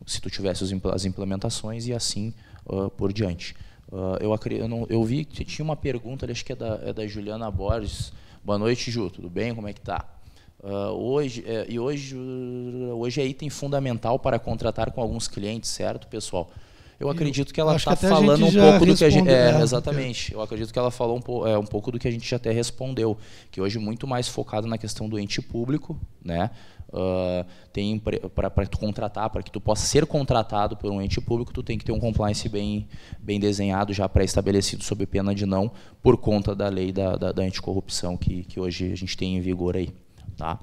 se 0.07 0.23
tu 0.23 0.31
tivesse 0.31 0.65
as 0.65 1.05
implementações 1.05 1.87
e 1.87 1.93
assim 1.93 2.33
uh, 2.65 2.89
por 2.89 3.13
diante. 3.13 3.55
Uh, 3.93 4.17
eu, 4.23 4.35
eu, 4.57 4.69
não, 4.69 4.87
eu 4.89 5.05
vi 5.05 5.27
que 5.27 5.45
tinha 5.45 5.63
uma 5.63 5.77
pergunta, 5.77 6.25
acho 6.33 6.47
que 6.47 6.53
é 6.53 6.57
da, 6.57 6.81
é 6.83 6.95
da 6.95 7.07
Juliana 7.07 7.51
Borges. 7.51 8.11
Boa 8.43 8.59
noite, 8.59 8.91
Ju, 8.91 9.11
tudo 9.11 9.29
bem? 9.29 9.55
Como 9.55 9.69
é 9.69 9.75
que 9.75 9.83
tá? 9.83 10.20
Uh, 10.63 10.93
hoje, 10.93 11.43
é, 11.47 11.65
e 11.69 11.79
hoje, 11.79 12.15
hoje 12.15 13.21
é 13.21 13.27
item 13.27 13.49
fundamental 13.49 14.19
para 14.19 14.39
contratar 14.39 14.91
com 14.91 15.01
alguns 15.01 15.27
clientes, 15.27 15.71
certo, 15.71 16.07
pessoal? 16.07 16.51
Eu 17.01 17.09
acredito 17.09 17.55
que 17.55 17.59
ela 17.59 17.77
está 17.77 17.97
falando 17.97 18.45
um 18.45 18.53
pouco 18.53 18.85
do 18.85 18.95
que 18.95 19.05
a 19.05 19.09
gente. 19.09 19.27
É, 19.27 19.59
exatamente. 19.63 20.35
Eu 20.35 20.43
acredito 20.43 20.71
que 20.71 20.79
ela 20.79 20.91
falou 20.91 21.17
um, 21.17 21.21
po, 21.23 21.47
é, 21.47 21.57
um 21.57 21.65
pouco 21.65 21.91
do 21.91 21.99
que 21.99 22.07
a 22.07 22.11
gente 22.11 22.29
já 22.29 22.37
até 22.37 22.53
respondeu. 22.53 23.17
Que 23.51 23.59
hoje 23.59 23.79
é 23.79 23.81
muito 23.81 24.07
mais 24.07 24.29
focado 24.29 24.67
na 24.67 24.77
questão 24.77 25.09
do 25.09 25.19
ente 25.19 25.41
público, 25.41 25.99
né? 26.23 26.51
Uh, 26.91 27.47
tem 27.73 27.99
para 27.99 28.67
tu 28.67 28.79
contratar, 28.79 29.31
para 29.31 29.43
que 29.43 29.51
tu 29.51 29.63
possa 29.63 29.87
ser 29.87 30.05
contratado 30.05 30.77
por 30.77 30.91
um 30.91 31.01
ente 31.01 31.21
público, 31.23 31.55
tu 31.55 31.63
tem 31.63 31.79
que 31.79 31.85
ter 31.85 31.93
um 31.93 32.01
compliance 32.01 32.47
bem, 32.49 32.87
bem 33.19 33.41
desenhado, 33.41 33.95
já 33.95 34.07
pré-estabelecido 34.09 34.83
sob 34.85 35.07
pena 35.07 35.35
de 35.35 35.47
não, 35.47 35.71
por 36.03 36.19
conta 36.19 36.55
da 36.55 36.69
lei 36.69 36.93
da, 36.93 37.17
da, 37.17 37.33
da 37.33 37.43
anticorrupção 37.43 38.17
que, 38.17 38.43
que 38.43 38.61
hoje 38.61 38.93
a 38.93 38.97
gente 38.97 39.17
tem 39.17 39.37
em 39.37 39.41
vigor 39.41 39.77
aí. 39.77 39.91
Tá? 40.41 40.59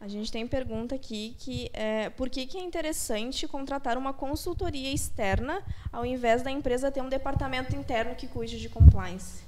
A 0.00 0.08
gente 0.08 0.32
tem 0.32 0.46
pergunta 0.46 0.94
aqui 0.94 1.36
que 1.38 1.70
é, 1.74 2.08
por 2.08 2.30
que, 2.30 2.46
que 2.46 2.56
é 2.56 2.62
interessante 2.62 3.46
contratar 3.46 3.98
uma 3.98 4.14
consultoria 4.14 4.90
externa 4.92 5.60
ao 5.92 6.06
invés 6.06 6.42
da 6.42 6.50
empresa 6.50 6.90
ter 6.90 7.02
um 7.02 7.08
departamento 7.08 7.76
interno 7.76 8.14
que 8.14 8.26
cuide 8.26 8.58
de 8.58 8.70
compliance? 8.70 9.42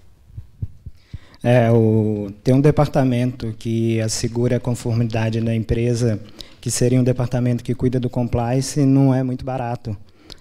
É, 1.43 1.73
o, 1.73 2.31
tem 2.45 2.55
um 2.55 2.61
departamento 2.61 3.55
que 3.59 3.99
assegura 4.03 4.59
a 4.59 4.61
conformidade 4.61 5.41
da 5.41 5.55
empresa, 5.55 6.21
que 6.61 6.71
seria 6.71 7.01
um 7.01 7.05
departamento 7.05 7.65
que 7.65 7.75
cuida 7.75 7.99
do 7.99 8.11
compliance, 8.11 8.85
não 8.85 9.15
é 9.15 9.23
muito 9.23 9.45
barato. 9.45 9.97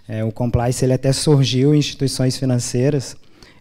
É, 0.07 0.23
o 0.25 0.31
compliance 0.31 0.83
ele 0.83 0.93
até 0.93 1.13
surgiu 1.13 1.73
em 1.73 1.79
instituições 1.79 2.37
financeiras, 2.37 3.15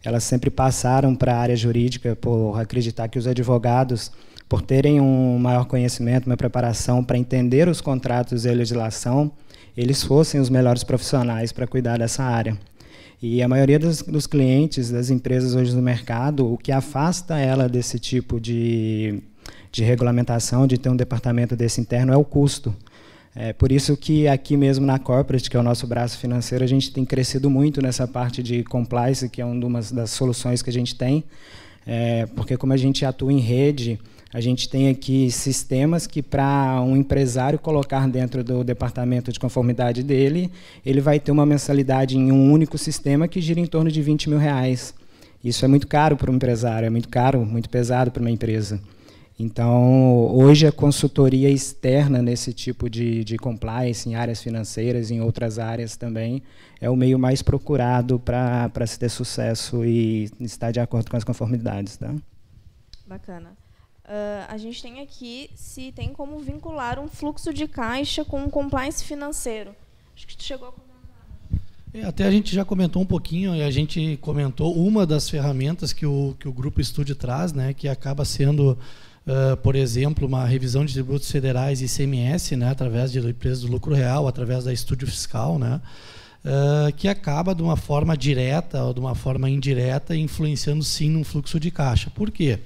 elas 0.04 0.24
sempre 0.24 0.50
passaram 0.50 1.14
para 1.14 1.34
a 1.34 1.38
área 1.38 1.56
jurídica 1.56 2.16
por 2.16 2.60
acreditar 2.60 3.06
que 3.06 3.18
os 3.18 3.26
advogados 3.26 4.10
por 4.48 4.62
terem 4.62 5.00
um 5.00 5.38
maior 5.38 5.64
conhecimento, 5.64 6.26
uma 6.26 6.36
preparação 6.36 7.02
para 7.02 7.18
entender 7.18 7.68
os 7.68 7.80
contratos 7.80 8.44
e 8.44 8.48
a 8.48 8.52
legislação, 8.52 9.32
eles 9.76 10.02
fossem 10.02 10.40
os 10.40 10.50
melhores 10.50 10.84
profissionais 10.84 11.52
para 11.52 11.66
cuidar 11.66 11.98
dessa 11.98 12.22
área. 12.22 12.56
E 13.22 13.40
a 13.40 13.48
maioria 13.48 13.78
dos, 13.78 14.02
dos, 14.02 14.26
clientes 14.26 14.90
das 14.90 15.08
empresas 15.08 15.54
hoje 15.54 15.74
no 15.74 15.80
mercado, 15.80 16.52
o 16.52 16.58
que 16.58 16.72
afasta 16.72 17.38
ela 17.38 17.68
desse 17.68 17.98
tipo 17.98 18.40
de, 18.40 19.22
de 19.70 19.84
regulamentação, 19.84 20.66
de 20.66 20.76
ter 20.76 20.88
um 20.88 20.96
departamento 20.96 21.54
desse 21.54 21.80
interno, 21.80 22.12
é 22.12 22.16
o 22.16 22.24
custo. 22.24 22.74
É 23.34 23.52
por 23.52 23.72
isso 23.72 23.96
que 23.96 24.28
aqui 24.28 24.56
mesmo 24.56 24.84
na 24.84 24.98
Corporate, 24.98 25.48
que 25.48 25.56
é 25.56 25.60
o 25.60 25.62
nosso 25.62 25.86
braço 25.86 26.18
financeiro, 26.18 26.64
a 26.64 26.66
gente 26.66 26.92
tem 26.92 27.04
crescido 27.04 27.48
muito 27.48 27.80
nessa 27.80 28.06
parte 28.06 28.42
de 28.42 28.62
compliance, 28.64 29.28
que 29.28 29.40
é 29.40 29.44
uma 29.44 29.80
das 29.80 30.10
soluções 30.10 30.60
que 30.60 30.68
a 30.68 30.72
gente 30.72 30.94
tem, 30.94 31.24
é, 31.86 32.26
porque 32.34 32.56
como 32.56 32.72
a 32.72 32.76
gente 32.76 33.06
atua 33.06 33.32
em 33.32 33.38
rede, 33.38 33.98
a 34.32 34.40
gente 34.40 34.68
tem 34.68 34.88
aqui 34.88 35.30
sistemas 35.30 36.06
que, 36.06 36.22
para 36.22 36.80
um 36.80 36.96
empresário 36.96 37.58
colocar 37.58 38.08
dentro 38.08 38.42
do 38.42 38.64
departamento 38.64 39.30
de 39.30 39.38
conformidade 39.38 40.02
dele, 40.02 40.50
ele 40.86 41.02
vai 41.02 41.20
ter 41.20 41.30
uma 41.30 41.44
mensalidade 41.44 42.16
em 42.16 42.32
um 42.32 42.50
único 42.50 42.78
sistema 42.78 43.28
que 43.28 43.42
gira 43.42 43.60
em 43.60 43.66
torno 43.66 43.90
de 43.90 44.00
20 44.00 44.30
mil 44.30 44.38
reais. 44.38 44.94
Isso 45.44 45.64
é 45.64 45.68
muito 45.68 45.86
caro 45.86 46.16
para 46.16 46.30
um 46.30 46.36
empresário, 46.36 46.86
é 46.86 46.90
muito 46.90 47.10
caro, 47.10 47.44
muito 47.44 47.68
pesado 47.68 48.10
para 48.10 48.22
uma 48.22 48.30
empresa. 48.30 48.80
Então, 49.38 50.26
hoje 50.32 50.66
a 50.66 50.72
consultoria 50.72 51.50
externa 51.50 52.22
nesse 52.22 52.54
tipo 52.54 52.88
de, 52.88 53.24
de 53.24 53.36
compliance, 53.36 54.08
em 54.08 54.14
áreas 54.14 54.42
financeiras, 54.42 55.10
em 55.10 55.20
outras 55.20 55.58
áreas 55.58 55.96
também, 55.96 56.42
é 56.80 56.88
o 56.88 56.96
meio 56.96 57.18
mais 57.18 57.42
procurado 57.42 58.18
para 58.18 58.86
se 58.86 58.98
ter 58.98 59.08
sucesso 59.10 59.84
e 59.84 60.30
estar 60.40 60.70
de 60.70 60.80
acordo 60.80 61.10
com 61.10 61.16
as 61.16 61.24
conformidades. 61.24 61.96
Tá? 61.96 62.14
Bacana. 63.06 63.61
Uh, 64.04 64.44
a 64.48 64.58
gente 64.58 64.82
tem 64.82 65.00
aqui 65.00 65.48
se 65.54 65.92
tem 65.92 66.12
como 66.12 66.38
vincular 66.40 66.98
um 66.98 67.06
fluxo 67.06 67.54
de 67.54 67.68
caixa 67.68 68.24
com 68.24 68.42
um 68.42 68.50
compliance 68.50 69.04
financeiro. 69.04 69.74
Acho 70.16 70.26
que 70.26 70.36
tu 70.36 70.42
chegou 70.42 70.68
a 70.68 70.72
comentar. 70.72 70.92
É, 71.94 72.04
até 72.04 72.26
a 72.26 72.30
gente 72.30 72.54
já 72.54 72.64
comentou 72.64 73.00
um 73.02 73.06
pouquinho 73.06 73.54
e 73.54 73.62
a 73.62 73.70
gente 73.70 74.18
comentou 74.20 74.74
uma 74.74 75.06
das 75.06 75.28
ferramentas 75.28 75.92
que 75.92 76.06
o, 76.06 76.34
que 76.40 76.48
o 76.48 76.52
Grupo 76.52 76.80
Estúdio 76.80 77.14
traz, 77.14 77.52
né, 77.52 77.74
que 77.74 77.86
acaba 77.86 78.24
sendo, 78.24 78.78
uh, 79.26 79.56
por 79.58 79.76
exemplo, 79.76 80.26
uma 80.26 80.44
revisão 80.46 80.84
de 80.84 80.94
tributos 80.94 81.30
federais 81.30 81.80
e 81.80 81.84
ICMS, 81.84 82.56
né, 82.56 82.70
através 82.70 83.12
de 83.12 83.18
empresas 83.20 83.60
do 83.60 83.70
lucro 83.70 83.94
real, 83.94 84.26
através 84.26 84.64
da 84.64 84.72
Estúdio 84.72 85.06
Fiscal, 85.06 85.58
né, 85.58 85.80
uh, 86.44 86.92
que 86.94 87.08
acaba 87.08 87.54
de 87.54 87.62
uma 87.62 87.76
forma 87.76 88.16
direta 88.16 88.82
ou 88.82 88.94
de 88.94 89.00
uma 89.00 89.14
forma 89.14 89.48
indireta 89.50 90.16
influenciando 90.16 90.82
sim 90.82 91.10
no 91.10 91.22
fluxo 91.24 91.60
de 91.60 91.70
caixa. 91.70 92.10
Por 92.10 92.30
quê? 92.30 92.58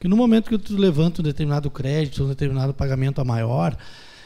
Que 0.00 0.08
no 0.08 0.16
momento 0.16 0.48
que 0.48 0.56
tu 0.56 0.76
levanta 0.76 1.20
um 1.20 1.24
determinado 1.24 1.70
crédito, 1.70 2.24
um 2.24 2.28
determinado 2.28 2.72
pagamento 2.72 3.20
a 3.20 3.24
maior, 3.24 3.76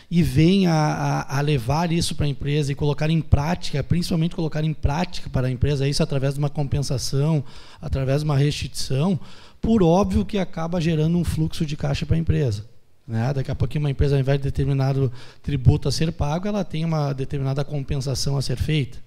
e 0.09 0.23
vem 0.23 0.69
a, 0.69 0.73
a, 0.73 1.39
a 1.39 1.41
levar 1.41 1.91
isso 1.91 2.15
para 2.15 2.27
a 2.27 2.29
empresa 2.29 2.71
e 2.71 2.75
colocar 2.75 3.11
em 3.11 3.21
prática, 3.21 3.83
principalmente 3.83 4.37
colocar 4.37 4.63
em 4.63 4.73
prática 4.73 5.29
para 5.29 5.49
a 5.49 5.51
empresa 5.51 5.89
isso 5.89 6.03
através 6.03 6.35
de 6.35 6.39
uma 6.39 6.49
compensação, 6.49 7.43
através 7.83 8.21
de 8.21 8.25
uma 8.25 8.37
restituição, 8.37 9.19
por 9.61 9.83
óbvio 9.83 10.25
que 10.25 10.39
acaba 10.39 10.81
gerando 10.81 11.19
um 11.19 11.25
fluxo 11.25 11.67
de 11.67 11.77
caixa 11.77 12.07
para 12.07 12.15
a 12.15 12.19
empresa. 12.19 12.65
Né? 13.09 13.33
Daqui 13.33 13.51
a 13.51 13.55
pouquinho 13.55 13.83
uma 13.83 13.91
empresa, 13.91 14.15
ao 14.15 14.21
invés 14.21 14.39
de 14.39 14.45
determinado 14.45 15.11
tributo 15.43 15.89
a 15.89 15.93
ser 15.93 16.13
pago, 16.13 16.47
ela 16.47 16.65
tem 16.65 16.85
uma 16.85 17.13
determinada 17.13 17.65
compensação 17.65 18.37
a 18.37 18.43
ser 18.43 18.57
feita. 18.57 18.99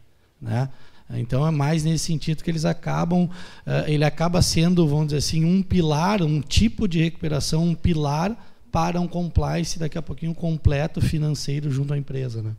Né? 0.42 0.68
Então 1.10 1.48
é 1.48 1.52
mais 1.52 1.84
nesse 1.84 2.06
sentido 2.06 2.44
que 2.44 2.52
eles 2.52 2.66
acabam, 2.66 3.30
eh, 3.66 3.94
ele 3.94 4.04
acaba 4.04 4.42
sendo, 4.42 4.86
vamos 4.88 5.08
dizer 5.08 5.18
assim, 5.18 5.46
um 5.46 5.64
pilar, 5.64 6.22
um 6.22 6.42
tipo 6.42 6.88
de 6.88 7.02
recuperação, 7.02 7.64
um 7.64 7.76
pilar 7.76 8.36
para 8.72 9.00
um 9.00 9.08
compliance 9.08 9.80
daqui 9.80 9.98
a 9.98 10.02
pouquinho 10.02 10.36
completo 10.36 11.00
financeiro 11.00 11.72
junto 11.72 11.94
à 11.94 11.98
empresa, 11.98 12.42
né? 12.42 12.54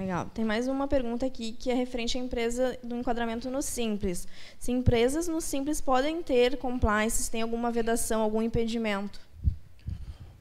Legal. 0.00 0.26
Tem 0.32 0.44
mais 0.44 0.68
uma 0.68 0.86
pergunta 0.86 1.26
aqui 1.26 1.52
que 1.52 1.70
é 1.70 1.74
referente 1.74 2.16
à 2.16 2.20
empresa 2.20 2.78
do 2.82 2.96
enquadramento 2.96 3.50
no 3.50 3.60
Simples. 3.60 4.26
Se 4.58 4.70
empresas 4.70 5.26
no 5.26 5.40
Simples 5.40 5.80
podem 5.80 6.22
ter 6.22 6.56
compliance, 6.56 7.30
tem 7.30 7.42
alguma 7.42 7.70
vedação, 7.70 8.22
algum 8.22 8.40
impedimento? 8.40 9.20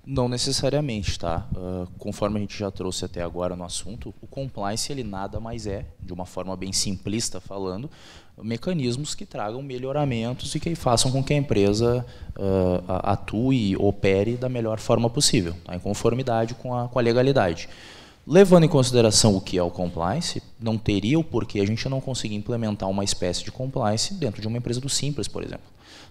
Não 0.06 0.28
necessariamente, 0.28 1.20
tá? 1.20 1.48
Uh, 1.56 1.88
conforme 2.00 2.38
a 2.38 2.40
gente 2.42 2.58
já 2.58 2.72
trouxe 2.72 3.06
até 3.06 3.22
agora 3.22 3.56
no 3.56 3.64
assunto, 3.64 4.14
o 4.22 4.28
compliance 4.28 4.92
ele 4.92 5.04
nada 5.04 5.40
mais 5.40 5.68
é, 5.68 5.86
de 6.00 6.12
uma 6.12 6.26
forma 6.26 6.56
bem 6.56 6.74
simplista 6.74 7.40
falando, 7.40 7.90
mecanismos 8.42 9.14
que 9.14 9.26
tragam 9.26 9.62
melhoramentos 9.62 10.56
e 10.56 10.60
que 10.60 10.74
façam 10.74 11.12
com 11.12 11.24
que 11.24 11.34
a 11.34 11.38
empresa 11.38 12.06
uh, 12.32 12.84
atue 13.04 13.72
e 13.72 13.78
opere 13.78 14.36
da 14.36 14.50
melhor 14.50 14.80
forma 14.80 15.10
possível, 15.10 15.56
tá? 15.64 15.76
em 15.76 15.80
conformidade 15.80 16.56
com 16.56 16.74
a, 16.74 16.88
com 16.88 16.98
a 16.98 17.02
legalidade. 17.02 17.70
Levando 18.32 18.64
em 18.64 18.70
consideração 18.70 19.36
o 19.36 19.42
que 19.42 19.58
é 19.58 19.64
o 19.64 19.72
compliance, 19.72 20.40
não 20.60 20.78
teria 20.78 21.18
o 21.18 21.24
porquê 21.24 21.60
a 21.62 21.66
gente 21.66 21.90
não 21.90 22.00
conseguir 22.00 22.36
implementar 22.36 22.88
uma 22.88 23.04
espécie 23.04 23.44
de 23.44 23.52
compliance 23.52 24.14
dentro 24.14 24.40
de 24.40 24.48
uma 24.48 24.56
empresa 24.56 24.80
do 24.80 24.88
Simples, 24.88 25.28
por 25.28 25.44
exemplo. 25.44 25.66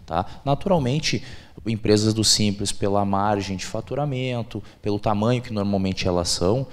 Tá? 0.05 0.27
Naturalmente, 0.45 1.23
empresas 1.65 2.13
do 2.13 2.25
Simples, 2.25 2.73
pela 2.73 3.05
margem 3.05 3.57
de 3.57 3.65
faturamento, 3.65 4.61
pelo 4.83 4.99
tamanho 4.99 5.41
que 5.41 5.53
normalmente 5.53 6.09
elas 6.09 6.29
são, 6.29 6.67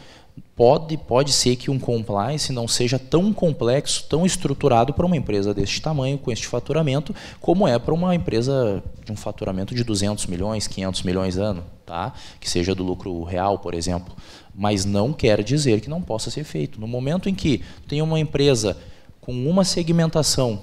pode, 0.55 0.97
pode 0.97 1.31
ser 1.31 1.55
que 1.57 1.69
um 1.69 1.77
compliance 1.77 2.51
não 2.51 2.67
seja 2.67 2.97
tão 2.97 3.31
complexo, 3.31 4.03
tão 4.09 4.25
estruturado 4.25 4.93
para 4.93 5.05
uma 5.05 5.15
empresa 5.15 5.53
deste 5.53 5.79
tamanho, 5.79 6.17
com 6.17 6.31
este 6.31 6.47
faturamento, 6.47 7.13
como 7.39 7.67
é 7.67 7.77
para 7.77 7.93
uma 7.93 8.15
empresa 8.15 8.81
de 9.05 9.11
um 9.11 9.15
faturamento 9.15 9.75
de 9.75 9.83
200 9.83 10.25
milhões, 10.25 10.67
500 10.67 11.03
milhões 11.03 11.37
ano, 11.37 11.63
tá? 11.85 12.13
que 12.39 12.49
seja 12.49 12.73
do 12.73 12.83
lucro 12.83 13.21
real, 13.23 13.59
por 13.59 13.75
exemplo. 13.75 14.15
Mas 14.55 14.85
não 14.85 15.11
quer 15.11 15.43
dizer 15.43 15.81
que 15.81 15.89
não 15.89 16.01
possa 16.01 16.31
ser 16.31 16.43
feito. 16.43 16.79
No 16.79 16.87
momento 16.87 17.27
em 17.27 17.35
que 17.35 17.61
tem 17.87 18.01
uma 18.01 18.19
empresa 18.19 18.77
com 19.19 19.33
uma 19.33 19.65
segmentação 19.65 20.61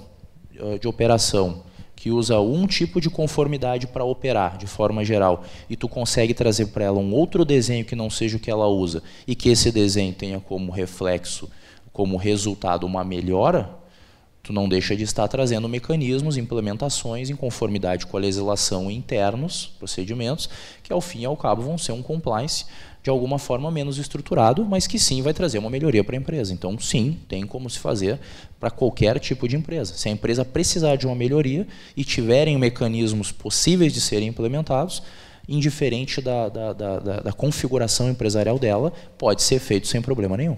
eh, 0.55 0.79
de 0.79 0.87
operação, 0.87 1.63
que 2.03 2.11
usa 2.11 2.37
um 2.39 2.67
tipo 2.67 2.99
de 2.99 3.09
conformidade 3.09 3.87
para 3.87 4.03
operar 4.03 4.57
de 4.57 4.67
forma 4.67 5.05
geral 5.05 5.45
e 5.69 5.77
tu 5.77 5.87
consegue 5.87 6.33
trazer 6.33 6.65
para 6.65 6.83
ela 6.83 6.99
um 6.99 7.13
outro 7.13 7.45
desenho 7.45 7.85
que 7.85 7.95
não 7.95 8.09
seja 8.09 8.35
o 8.35 8.39
que 8.41 8.51
ela 8.51 8.67
usa 8.67 9.01
e 9.25 9.33
que 9.33 9.47
esse 9.47 9.71
desenho 9.71 10.13
tenha 10.13 10.37
como 10.37 10.69
reflexo, 10.69 11.49
como 11.93 12.17
resultado 12.17 12.85
uma 12.85 13.05
melhora, 13.05 13.69
tu 14.43 14.51
não 14.51 14.67
deixa 14.67 14.97
de 14.97 15.03
estar 15.03 15.29
trazendo 15.29 15.69
mecanismos, 15.69 16.35
implementações 16.35 17.29
em 17.29 17.35
conformidade 17.37 18.05
com 18.05 18.17
a 18.17 18.19
legislação 18.19 18.91
internos, 18.91 19.71
procedimentos, 19.79 20.49
que 20.83 20.91
ao 20.91 20.99
fim 20.99 21.21
e 21.21 21.25
ao 21.25 21.37
cabo 21.37 21.61
vão 21.61 21.77
ser 21.77 21.93
um 21.93 22.03
compliance 22.03 22.65
de 23.03 23.09
alguma 23.09 23.37
forma 23.37 23.69
menos 23.69 23.97
estruturado, 23.97 24.63
mas 24.63 24.87
que 24.87 24.97
sim 24.97 25.21
vai 25.21 25.33
trazer 25.33 25.57
uma 25.57 25.69
melhoria 25.69 26.03
para 26.05 26.15
a 26.15 26.19
empresa. 26.19 26.53
Então, 26.53 26.79
sim, 26.79 27.19
tem 27.27 27.45
como 27.45 27.69
se 27.69 27.77
fazer 27.77 28.17
para 28.57 28.71
qualquer 28.71 29.19
tipo 29.19 29.45
de 29.45 29.57
empresa. 29.57 29.93
Se 29.93 30.07
a 30.07 30.11
empresa 30.11 30.45
precisar 30.45 30.95
de 30.95 31.05
uma 31.05 31.13
melhoria 31.13 31.67
e 31.97 32.05
tiverem 32.05 32.57
mecanismos 32.57 33.29
possíveis 33.29 33.91
de 33.91 33.99
serem 33.99 34.29
implementados, 34.29 35.03
indiferente 35.49 36.21
da, 36.21 36.47
da, 36.47 36.71
da, 36.71 36.99
da 36.99 37.33
configuração 37.33 38.09
empresarial 38.09 38.57
dela, 38.57 38.93
pode 39.17 39.43
ser 39.43 39.59
feito 39.59 39.85
sem 39.85 40.01
problema 40.01 40.37
nenhum. 40.37 40.57